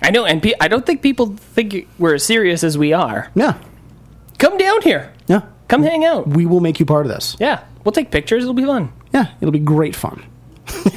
[0.01, 3.31] I know, and pe- I don't think people think we're as serious as we are.
[3.35, 3.57] Yeah,
[4.37, 5.13] Come down here.
[5.27, 5.41] yeah.
[5.67, 6.27] Come hang out.
[6.27, 7.35] We will make you part of this.
[7.39, 8.43] Yeah, we'll take pictures.
[8.43, 8.91] It'll be fun.
[9.13, 10.23] Yeah, it'll be great fun.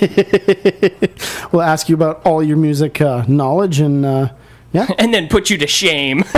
[1.52, 4.28] we'll ask you about all your music uh, knowledge and uh,
[4.72, 4.86] yeah.
[4.98, 6.24] And then put you to shame.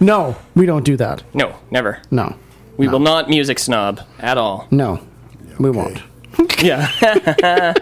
[0.00, 1.22] No, we don't do that.
[1.34, 2.00] no, never.
[2.10, 2.34] No,
[2.76, 4.66] We will not music snob at all.
[4.70, 5.00] no,
[5.58, 6.02] we won't.
[6.62, 6.90] Yeah.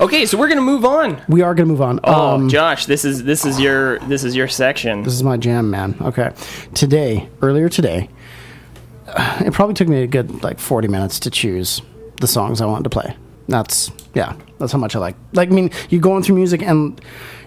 [0.00, 1.20] okay, so we're gonna move on.
[1.28, 2.00] We are going to move on.
[2.04, 5.02] Oh, Um, Josh, this is this is your this is your section.
[5.02, 5.94] this is my jam, man.
[6.00, 6.32] Okay,
[6.74, 8.08] today, earlier today,
[9.08, 11.82] uh, it probably took me a good like forty minutes to choose
[12.20, 13.14] the songs I wanted to play.
[13.48, 15.16] That's yeah, that's how much I like.
[15.32, 16.98] Like, I mean, you're going through music and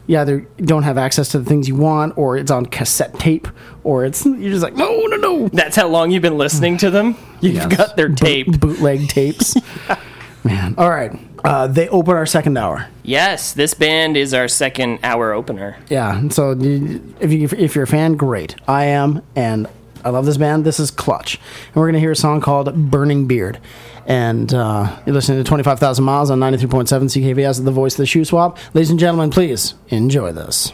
[0.10, 3.47] you either don't have access to the things you want, or it's on cassette tape,
[3.84, 5.47] or it's you're just like no, no, no.
[5.49, 7.16] That's how long you've been listening to them.
[7.41, 7.78] You've Yes.
[7.78, 8.47] got their tape.
[8.60, 9.55] bootleg tapes.
[10.43, 11.12] Man, all right.
[11.43, 12.88] Uh, they open our second hour.
[13.03, 15.78] Yes, this band is our second hour opener.
[15.89, 16.28] Yeah.
[16.30, 18.55] So if you if you're a fan, great.
[18.68, 19.68] I am, and
[20.04, 20.66] I love this band.
[20.66, 21.36] This is Clutch,
[21.68, 23.60] and we're gonna hear a song called "Burning Beard."
[24.06, 28.58] And uh, you're listening to 25,000 Miles on 93.7 CKVS, the voice of the Shuswap.
[28.74, 30.74] Ladies and gentlemen, please enjoy this.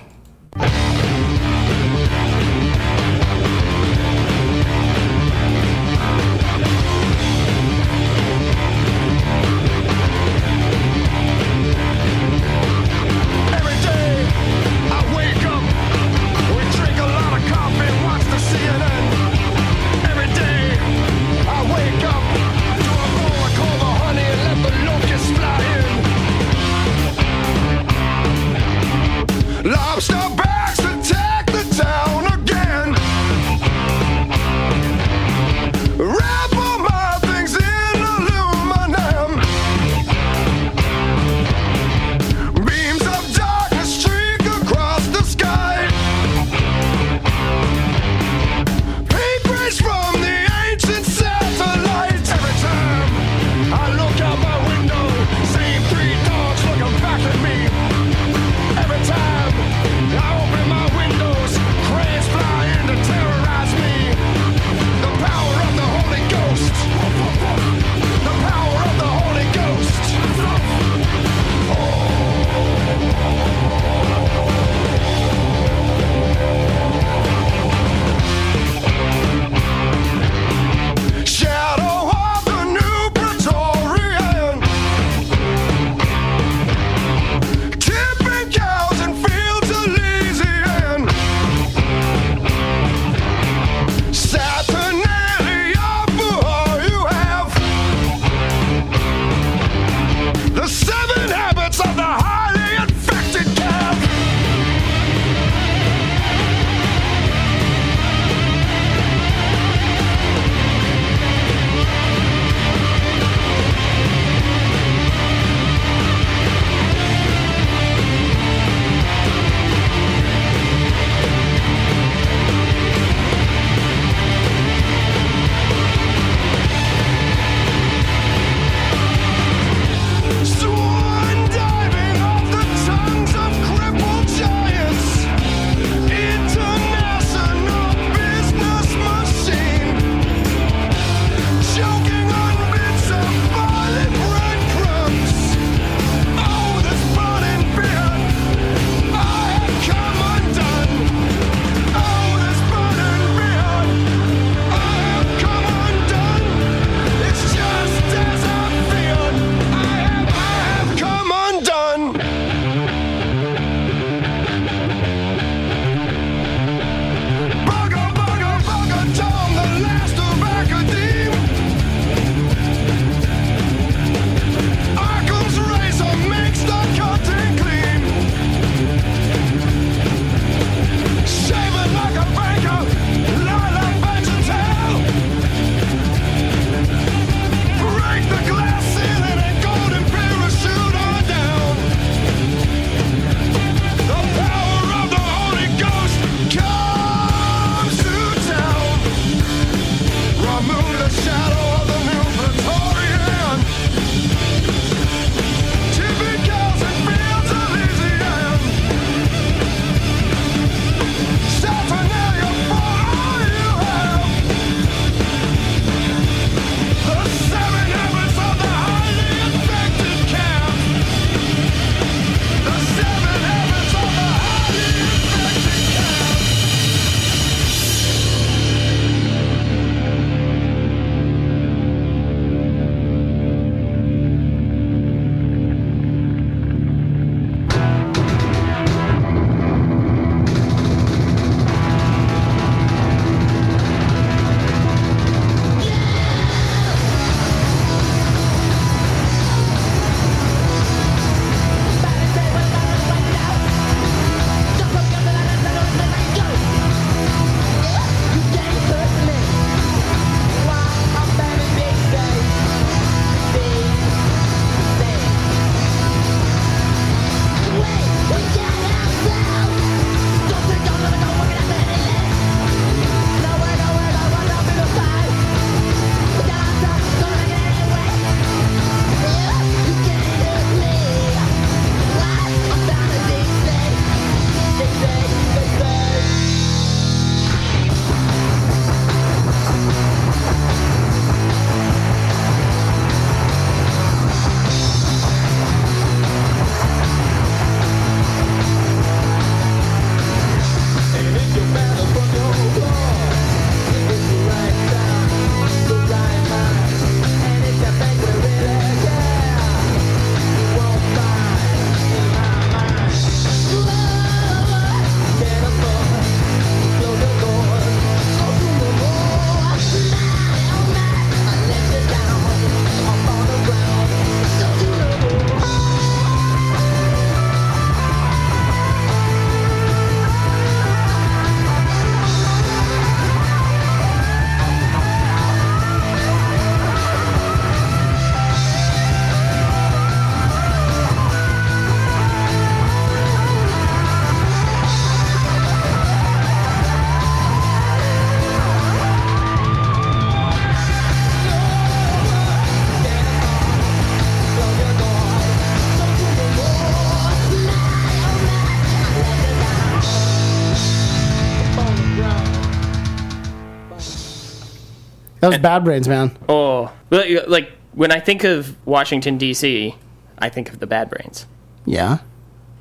[365.46, 366.36] That was Bad Brains, man.
[366.50, 369.96] Oh, like, like when I think of Washington D.C.,
[370.40, 371.46] I think of the Bad Brains.
[371.86, 372.18] Yeah,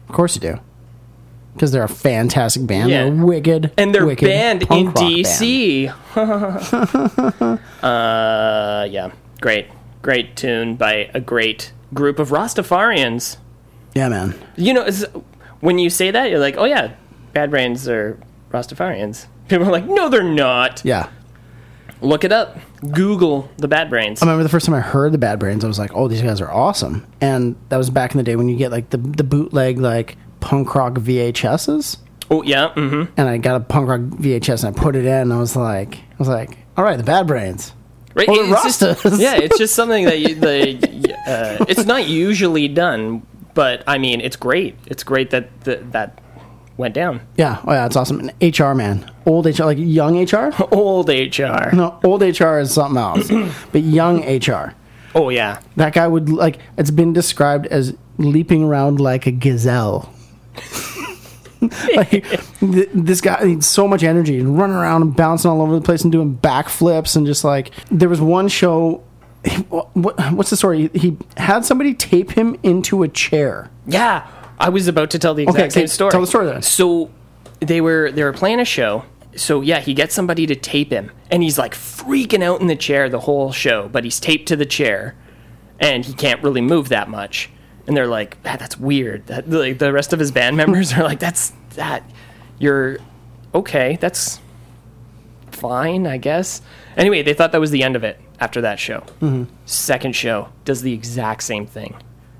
[0.09, 0.59] of course you do.
[1.53, 2.89] Because they're a fantastic band.
[2.91, 3.05] Yeah.
[3.05, 4.93] They're wicked, And they're wicked banned in.
[4.93, 5.89] D.C.
[6.17, 7.59] uh,
[8.91, 9.11] yeah,
[9.43, 9.67] great,
[10.01, 13.37] great tune by a great group of Rastafarians.
[13.95, 14.35] Yeah, man.
[14.57, 14.89] You know,
[15.61, 16.95] when you say that, you're like, oh yeah,
[17.35, 18.19] Bad Brains are
[18.51, 19.27] Rastafarians.
[19.49, 20.83] People are like, no, they're not.
[20.83, 21.11] Yeah.
[22.01, 22.59] Look it up.
[22.93, 24.23] Google the Bad Brains.
[24.23, 26.23] I remember the first time I heard the Bad Brains, I was like, "Oh, these
[26.23, 28.99] guys are awesome!" And that was back in the day when you get like the
[28.99, 31.97] the bootleg like punk rock VHSs.
[32.31, 33.13] oh yeah, mm-hmm.
[33.17, 35.13] And I got a punk rock VHS and I put it in.
[35.13, 37.73] and I was like, I was like, "All right, the Bad Brains."
[38.15, 38.27] Right?
[38.29, 38.35] The
[38.65, 43.83] it's just- yeah, it's just something that you, the uh, it's not usually done, but
[43.89, 44.77] I mean, it's great.
[44.87, 46.21] It's great that that, that
[46.77, 47.21] went down.
[47.37, 48.21] Yeah, oh yeah, it's awesome.
[48.21, 50.53] And HR man, old HR, like young HR.
[50.73, 51.75] Old HR.
[51.75, 53.31] No, old HR is something else,
[53.73, 54.75] but young HR.
[55.15, 55.61] Oh yeah.
[55.77, 56.59] That guy would like.
[56.77, 60.13] It's been described as leaping around like a gazelle.
[61.97, 62.11] like
[62.61, 65.75] th- this guy he had so much energy and running around and bouncing all over
[65.75, 69.03] the place and doing backflips and just like there was one show.
[69.69, 70.89] What, what's the story?
[70.95, 73.71] He had somebody tape him into a chair.
[73.87, 74.27] Yeah,
[74.65, 76.11] I was about to tell the exact Okay, same story.
[76.11, 76.63] tell the story then.
[76.63, 77.11] So
[77.61, 79.05] they were they were playing a show.
[79.37, 82.77] So yeah, he gets somebody to tape him, and he's like freaking out in the
[82.77, 85.17] chair the whole show, but he's taped to the chair,
[85.81, 87.51] and he can't really move that much.
[87.87, 91.03] And they're like, ah, "That's weird." That, like, the rest of his band members are
[91.03, 92.03] like, "That's that.
[92.59, 92.99] You're
[93.55, 93.99] okay.
[94.01, 94.41] That's
[95.51, 96.63] fine, I guess."
[96.97, 99.01] Anyway, they thought that was the end of it after that show.
[99.21, 99.45] Mm-hmm.
[99.67, 101.97] Second show does the exact same thing.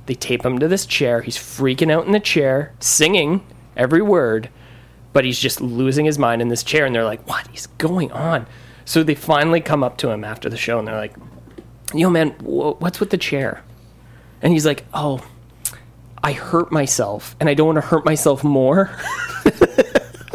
[0.07, 1.23] They tape him to this chair.
[1.23, 3.47] He's freaking out in the chair, singing
[3.77, 4.51] every word,
[5.13, 6.85] but he's just losing his mind in this chair.
[6.85, 8.47] And they're like, "What is going on?"
[8.85, 11.15] So they finally come up to him after the show, and they're like,
[11.95, 13.63] "Yo, man, wh- what's with the chair?"
[14.43, 15.21] And he's like, "Oh,
[16.23, 18.91] I hurt myself, and I don't want to hurt myself more."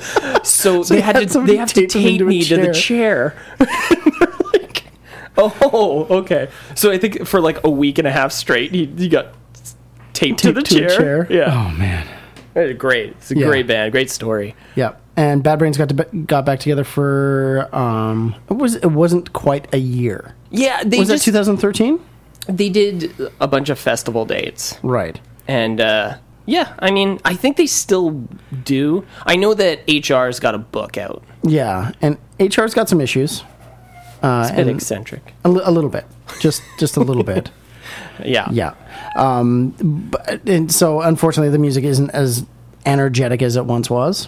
[0.43, 2.43] so, they he had, had to they have to tape him tape into a me
[2.43, 3.35] to the chair.
[4.51, 4.83] Like,
[5.37, 6.49] oh, okay.
[6.75, 9.33] So I think for like a week and a half straight, he, he got
[10.19, 11.25] taped, to the Taped to chair.
[11.25, 11.27] chair?
[11.29, 12.07] Yeah, Oh man.
[12.55, 13.11] Uh, great.
[13.11, 13.45] It's a Yeah.
[13.47, 14.55] great band, great story.
[14.75, 18.91] Yeah, and Bad Brains got to be- got back together for um, it was it
[18.91, 20.33] wasn't quite a year.
[20.49, 21.99] Yeah, they Was that just 2013?
[22.47, 25.19] they did a bunch of festival dates, Right.
[25.47, 26.15] and uh,
[26.47, 28.27] yeah, I mean, I think they still
[28.65, 29.05] do.
[29.27, 31.21] I know that HR's got a book out.
[31.43, 33.43] Yeah, and HR's got some issues.
[34.23, 35.33] Uh, It's a bit and eccentric.
[35.45, 36.05] a, li- a little bit,
[36.41, 37.51] just just a little bit.
[38.23, 38.73] Yeah, Yeah.
[39.15, 39.69] Um,
[40.11, 42.45] but, and so unfortunately, the music isn't as
[42.85, 44.27] energetic as it once was.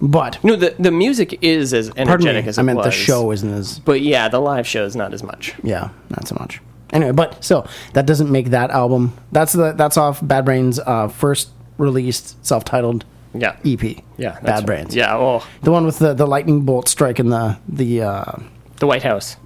[0.00, 2.86] But No, the the music is as pardon me, energetic as it I meant the
[2.88, 2.94] was.
[2.94, 5.54] show isn't as But yeah, the live show is not as much.
[5.64, 6.60] yeah, not so much.
[6.92, 9.12] Anyway, but still, that doesn't make that album.
[9.32, 13.04] That's the that's off Bad Brains' uh, first released self-titled
[13.34, 13.98] Yeah, EP.
[14.16, 14.94] yeah, Bad Brains.
[14.94, 18.02] Yeah, oh, the one with the, the lightning bolt striking the the.
[18.02, 18.32] Uh,
[18.76, 19.36] the White House.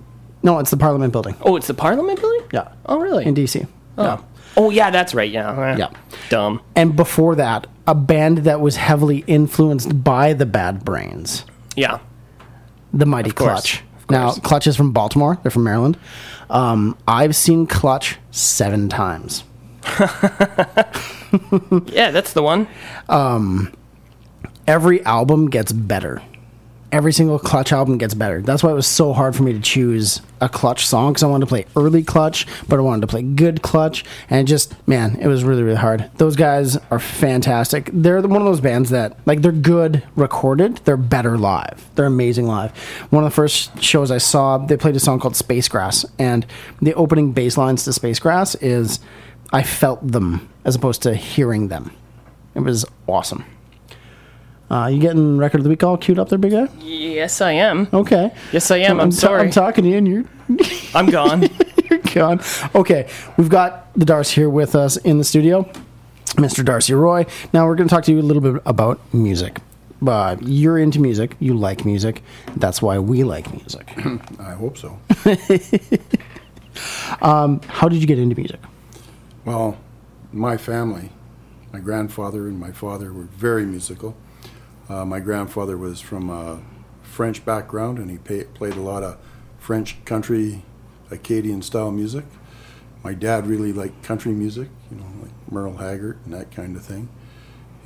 [0.43, 1.35] no, it's the Parliament Building.
[1.41, 2.42] Oh, it's the Parliament building.
[2.53, 3.25] Yeah, Oh, really?
[3.27, 3.67] in DC.
[3.99, 4.05] Oh.
[4.05, 4.19] Yeah.
[4.57, 5.31] Oh, yeah, that's right.
[5.31, 5.77] Yeah.
[5.77, 5.89] Yeah.
[6.29, 6.61] Dumb.
[6.77, 11.45] And before that, a band that was heavily influenced by the Bad Brains,
[11.75, 11.99] Yeah.
[12.93, 13.83] the Mighty course, Clutch.
[14.03, 14.39] of Now, course.
[14.41, 15.39] Clutch is from Baltimore.
[15.43, 15.97] They're from Maryland.
[16.51, 19.45] Um, I've seen Clutch seven times.
[21.87, 22.69] Yeah, that's the one.
[24.67, 26.21] Every album gets better.
[26.93, 28.43] Every single Clutch album gets better.
[28.43, 31.27] That's why it was so hard for me to choose a Clutch song because I
[31.27, 35.17] wanted to play early Clutch, but I wanted to play good Clutch, and just man,
[35.19, 36.11] it was really really hard.
[36.19, 37.89] Those guys are fantastic.
[37.95, 41.89] They're one of those bands that like they're good recorded, they're better live.
[41.95, 42.77] They're amazing live.
[43.11, 46.47] One of the first shows I saw, they played a song called Space Grass, and
[46.83, 49.01] the opening bass lines to Space Grass is
[49.51, 51.91] I felt them as opposed to hearing them.
[52.55, 53.47] It was awesome.
[54.73, 56.67] Uh, you getting record of the week all queued up there, big guy?
[56.81, 57.89] Yes, I am.
[57.93, 58.33] Okay.
[58.53, 59.01] Yes, I am.
[59.01, 59.43] I'm ta- sorry.
[59.43, 60.25] I'm talking to you, and you're
[60.95, 61.43] I'm gone.
[61.91, 62.41] you're gone.
[62.75, 63.07] Okay,
[63.37, 65.71] we've got the Darcy here with us in the studio,
[66.37, 66.65] Mr.
[66.65, 67.27] Darcy Roy.
[67.53, 69.59] Now we're going to talk to you a little bit about music.
[70.07, 71.37] Uh, you're into music.
[71.39, 72.23] You like music.
[72.57, 73.93] That's why we like music.
[74.41, 74.99] I hope so.
[77.21, 78.61] How did you get into music?
[79.45, 79.77] Well,
[80.33, 81.11] my family,
[81.75, 84.17] my grandfather and my father were very musical.
[84.93, 86.61] Uh, my grandfather was from a
[87.03, 89.17] French background, and he pay, played a lot of
[89.59, 90.65] French country,
[91.11, 92.25] Acadian style music.
[93.03, 96.85] My dad really liked country music, you know, like Merle Haggard and that kind of
[96.85, 97.09] thing.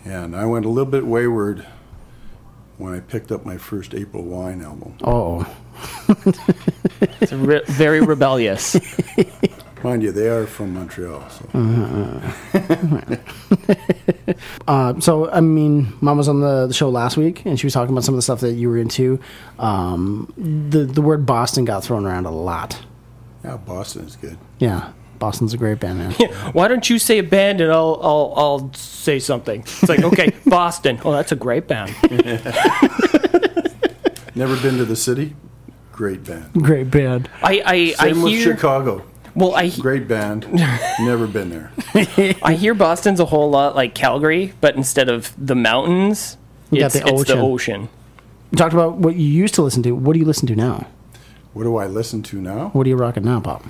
[0.04, 1.64] And I went a little bit wayward
[2.76, 4.96] when I picked up my first April Wine album.
[5.04, 5.46] Oh,
[7.20, 8.76] It's re- very rebellious.
[9.82, 11.28] Mind you, they are from Montreal.
[11.30, 11.48] So
[14.66, 17.74] uh, so I mean, Mom was on the, the show last week, and she was
[17.74, 19.20] talking about some of the stuff that you were into.
[19.58, 22.82] Um, the the word Boston got thrown around a lot.
[23.44, 24.38] yeah, Boston is good.
[24.58, 26.12] Yeah, Boston's a great band, man.
[26.52, 29.60] Why don't you say a band and I'll I'll I'll say something?
[29.60, 30.98] It's like okay, Boston.
[31.04, 31.94] Oh, that's a great band.
[34.34, 35.34] Never been to the city.
[35.92, 36.52] Great band.
[36.54, 37.30] great band.
[37.42, 39.04] I I, I with hear Chicago.
[39.36, 40.50] Well I Great band.
[41.00, 41.70] Never been there.
[42.42, 46.36] I hear Boston's a whole lot like Calgary, but instead of the mountains,
[46.70, 47.38] You got it's, the it's the ocean.
[47.38, 47.88] ocean.
[48.50, 49.92] We talked about what you used to listen to.
[49.92, 50.86] What do you listen to now?
[51.52, 52.70] What do I listen to now?
[52.70, 53.64] What are you rocking now, Pop?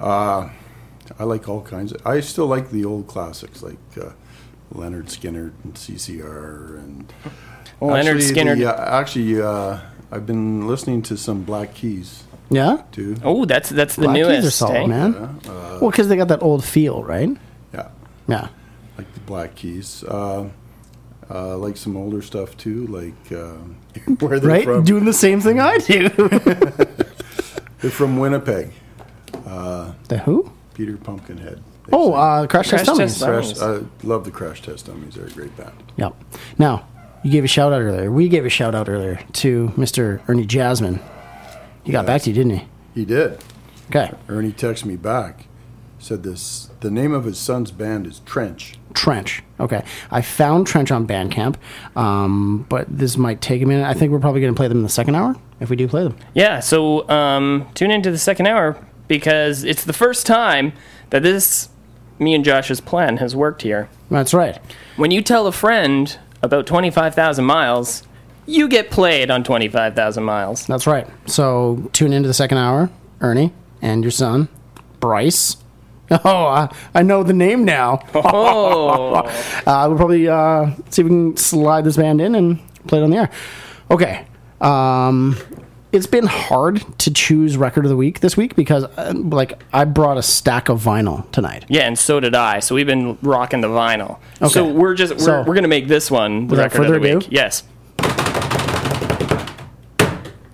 [0.00, 1.92] I like all kinds.
[1.92, 4.10] Of, I still like the old classics like uh,
[4.72, 7.12] Lynyrd Skynyrd and CCR and
[7.80, 8.58] Lynyrd Actually, Skynyrd.
[8.58, 9.80] the, uh, actually, uh,
[10.12, 13.16] I've been listening to some Black Keys Yeah, too.
[13.24, 14.46] oh, that's that's the Black Keys newest.
[14.46, 14.86] are solid, eh?
[14.86, 15.40] man.
[15.44, 17.28] well, because they got that old feel, right?
[17.74, 17.88] Yeah,
[18.26, 18.48] Yeah.
[18.96, 20.02] like the Black Keys.
[20.04, 20.48] Uh,
[21.30, 23.52] uh, like some older stuff too, like uh,
[24.20, 24.64] where they're Right?
[24.64, 24.84] from.
[24.84, 26.08] Doing the same thing I do.
[27.80, 28.72] they're from Winnipeg.
[29.44, 30.50] the who?
[30.74, 31.62] Peter Pumpkinhead.
[31.92, 33.18] Oh, uh, Crash Test Crash Dummies.
[33.18, 33.58] Test Dummies.
[33.58, 35.14] Crash, I love the Crash Test Dummies.
[35.14, 35.72] They're a great band.
[35.96, 36.14] Yep.
[36.58, 36.86] Now,
[37.22, 38.10] you gave a shout out earlier.
[38.12, 40.20] We gave a shout out earlier to Mr.
[40.28, 41.00] Ernie Jasmine.
[41.88, 42.66] He got back to you, didn't he?
[42.94, 43.42] He did.
[43.88, 44.12] Okay.
[44.28, 45.46] Ernie texted me back.
[45.98, 46.68] Said this.
[46.80, 48.78] The name of his son's band is Trench.
[48.92, 49.42] Trench.
[49.58, 49.82] Okay.
[50.10, 51.56] I found Trench on Bandcamp,
[51.96, 53.86] um, but this might take a minute.
[53.86, 55.88] I think we're probably going to play them in the second hour if we do
[55.88, 56.14] play them.
[56.34, 58.76] Yeah, so um, tune into the second hour
[59.06, 60.74] because it's the first time
[61.08, 61.70] that this
[62.18, 63.88] me and Josh's plan has worked here.
[64.10, 64.60] That's right.
[64.96, 68.02] When you tell a friend about 25,000 miles,
[68.48, 70.66] you get played on 25,000 miles.
[70.66, 71.06] That's right.
[71.26, 72.90] So tune into the second hour,
[73.20, 74.48] Ernie and your son,
[75.00, 75.56] Bryce.
[76.10, 78.00] Oh, I, I know the name now.
[78.14, 79.16] Oh,
[79.66, 83.02] Uh, we'll probably uh, see if we can slide this band in and play it
[83.02, 83.30] on the air.
[83.90, 84.24] Okay.
[84.62, 85.36] Um,
[85.92, 89.84] it's been hard to choose record of the week this week because, uh, like, I
[89.84, 91.66] brought a stack of vinyl tonight.
[91.68, 92.60] yeah, and so did I.
[92.60, 94.18] So we've been rocking the vinyl.
[94.40, 94.48] Okay.
[94.48, 97.18] So we're just we're, So- we're gonna make this one the record of the ado?
[97.18, 97.28] week.
[97.30, 97.64] Yes.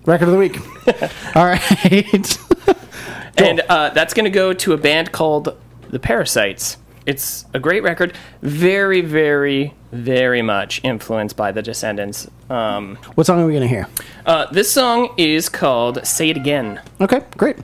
[0.06, 0.58] Record of the week.
[1.36, 2.38] All right.
[3.36, 6.76] And uh, that's going to go to a band called The Parasites.
[7.04, 12.30] It's a great record, very, very, very much influenced by The Descendents.
[12.48, 13.88] Um, what song are we going to hear?
[14.24, 17.56] uh, this song is called "Say It Again." Okay, great.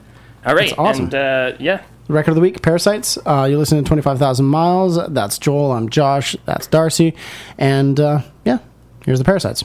[0.45, 1.05] All right, That's awesome.
[1.05, 3.17] and uh, yeah, Record of the week, Parasites.
[3.25, 4.99] Uh, you're listening to 25,000 Miles.
[5.13, 5.71] That's Joel.
[5.71, 6.35] I'm Josh.
[6.45, 7.13] That's Darcy.
[7.57, 8.57] And uh, yeah,
[9.05, 9.63] here's the Parasites.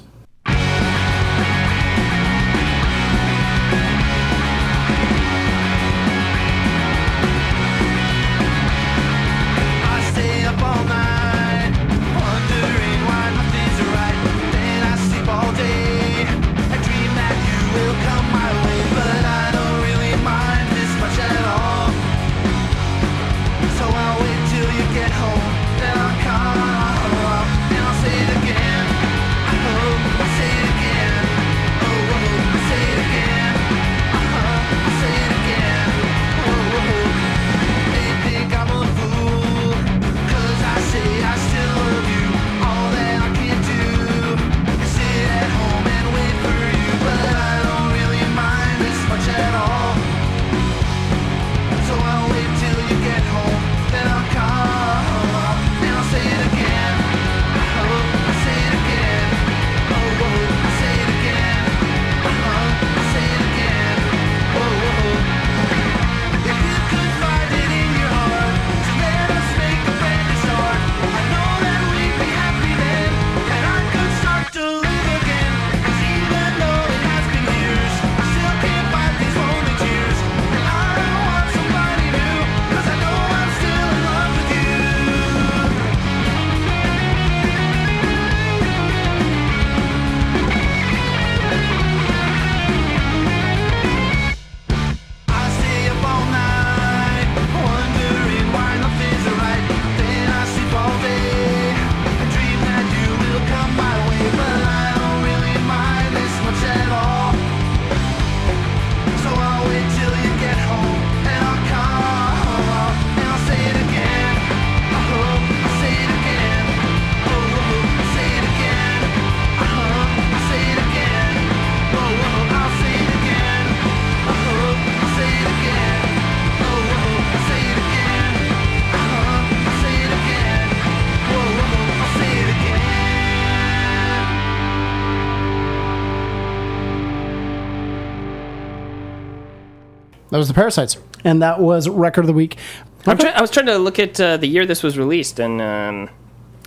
[140.36, 142.58] That was the Parasites, and that was record of the week.
[143.06, 145.62] I'm try- I was trying to look at uh, the year this was released, and
[145.62, 146.10] um,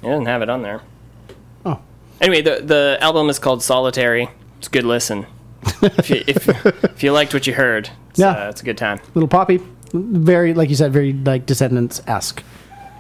[0.01, 0.82] it doesn't have it on there.
[1.67, 1.80] Oh.
[2.20, 4.28] Anyway, the the album is called Solitary.
[4.57, 5.28] It's a good listen.
[5.84, 6.49] if, you, if,
[6.84, 8.32] if you liked what you heard, it's, Yeah.
[8.32, 9.01] uh, it's a good time.
[9.13, 9.59] Little Poppy,
[9.93, 12.43] very like you said, very like Descendents esque.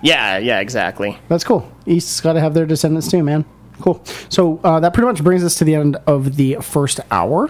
[0.03, 1.17] Yeah, yeah, exactly.
[1.29, 1.67] That's cool.
[1.87, 3.43] East's got to have their Descendents too, man.
[3.81, 4.03] Cool.
[4.29, 7.49] So uh, that pretty much brings us to the end of the first hour.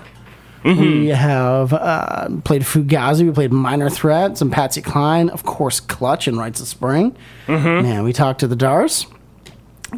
[0.64, 6.28] We have uh, played Fugazi, we played Minor Threat, some Patsy Cline, of course, Clutch
[6.28, 7.16] and Rites of Spring.
[7.47, 9.05] Man, we talked to the Dars.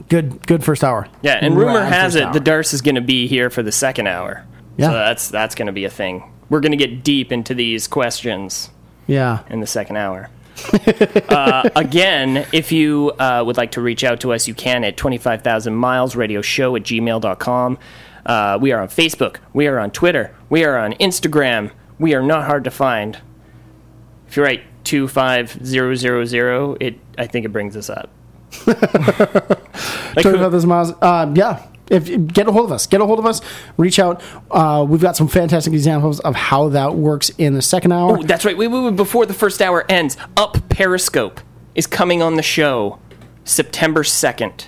[0.08, 1.08] Good, good first hour.
[1.22, 2.34] Yeah, and rumor has it hour.
[2.34, 4.46] the Darce is going to be here for the second hour.
[4.78, 4.88] Yeah.
[4.88, 6.24] So that's that's going to be a thing.
[6.50, 8.70] We're going to get deep into these questions
[9.08, 9.40] Yeah.
[9.50, 10.30] in the second hour.
[11.30, 14.96] uh, again, if you uh, would like to reach out to us, you can at
[14.96, 17.78] 25,000 miles radio show at gmail.com.
[18.26, 19.38] Uh, we are on Facebook.
[19.54, 20.36] We are on Twitter.
[20.50, 21.72] We are on Instagram.
[22.00, 23.20] We are not hard to find.
[24.28, 28.10] If you write 25000, it I think it brings us up.
[28.66, 28.80] like,
[30.16, 30.92] Talking about this, Miles.
[31.02, 31.68] Uh, yeah.
[31.90, 33.42] If get a hold of us, get a hold of us.
[33.76, 34.24] Reach out.
[34.50, 38.18] Uh, we've got some fantastic examples of how that works in the second hour.
[38.20, 38.58] Oh, that's right.
[38.58, 41.42] Wait, wait, before the first hour ends, Up Periscope
[41.76, 43.00] is coming on the show
[43.44, 44.68] September 2nd.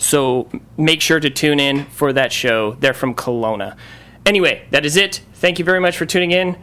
[0.00, 0.48] So
[0.78, 2.72] make sure to tune in for that show.
[2.80, 3.76] They're from Kelowna.
[4.24, 5.20] Anyway, that is it.
[5.34, 6.56] Thank you very much for tuning in.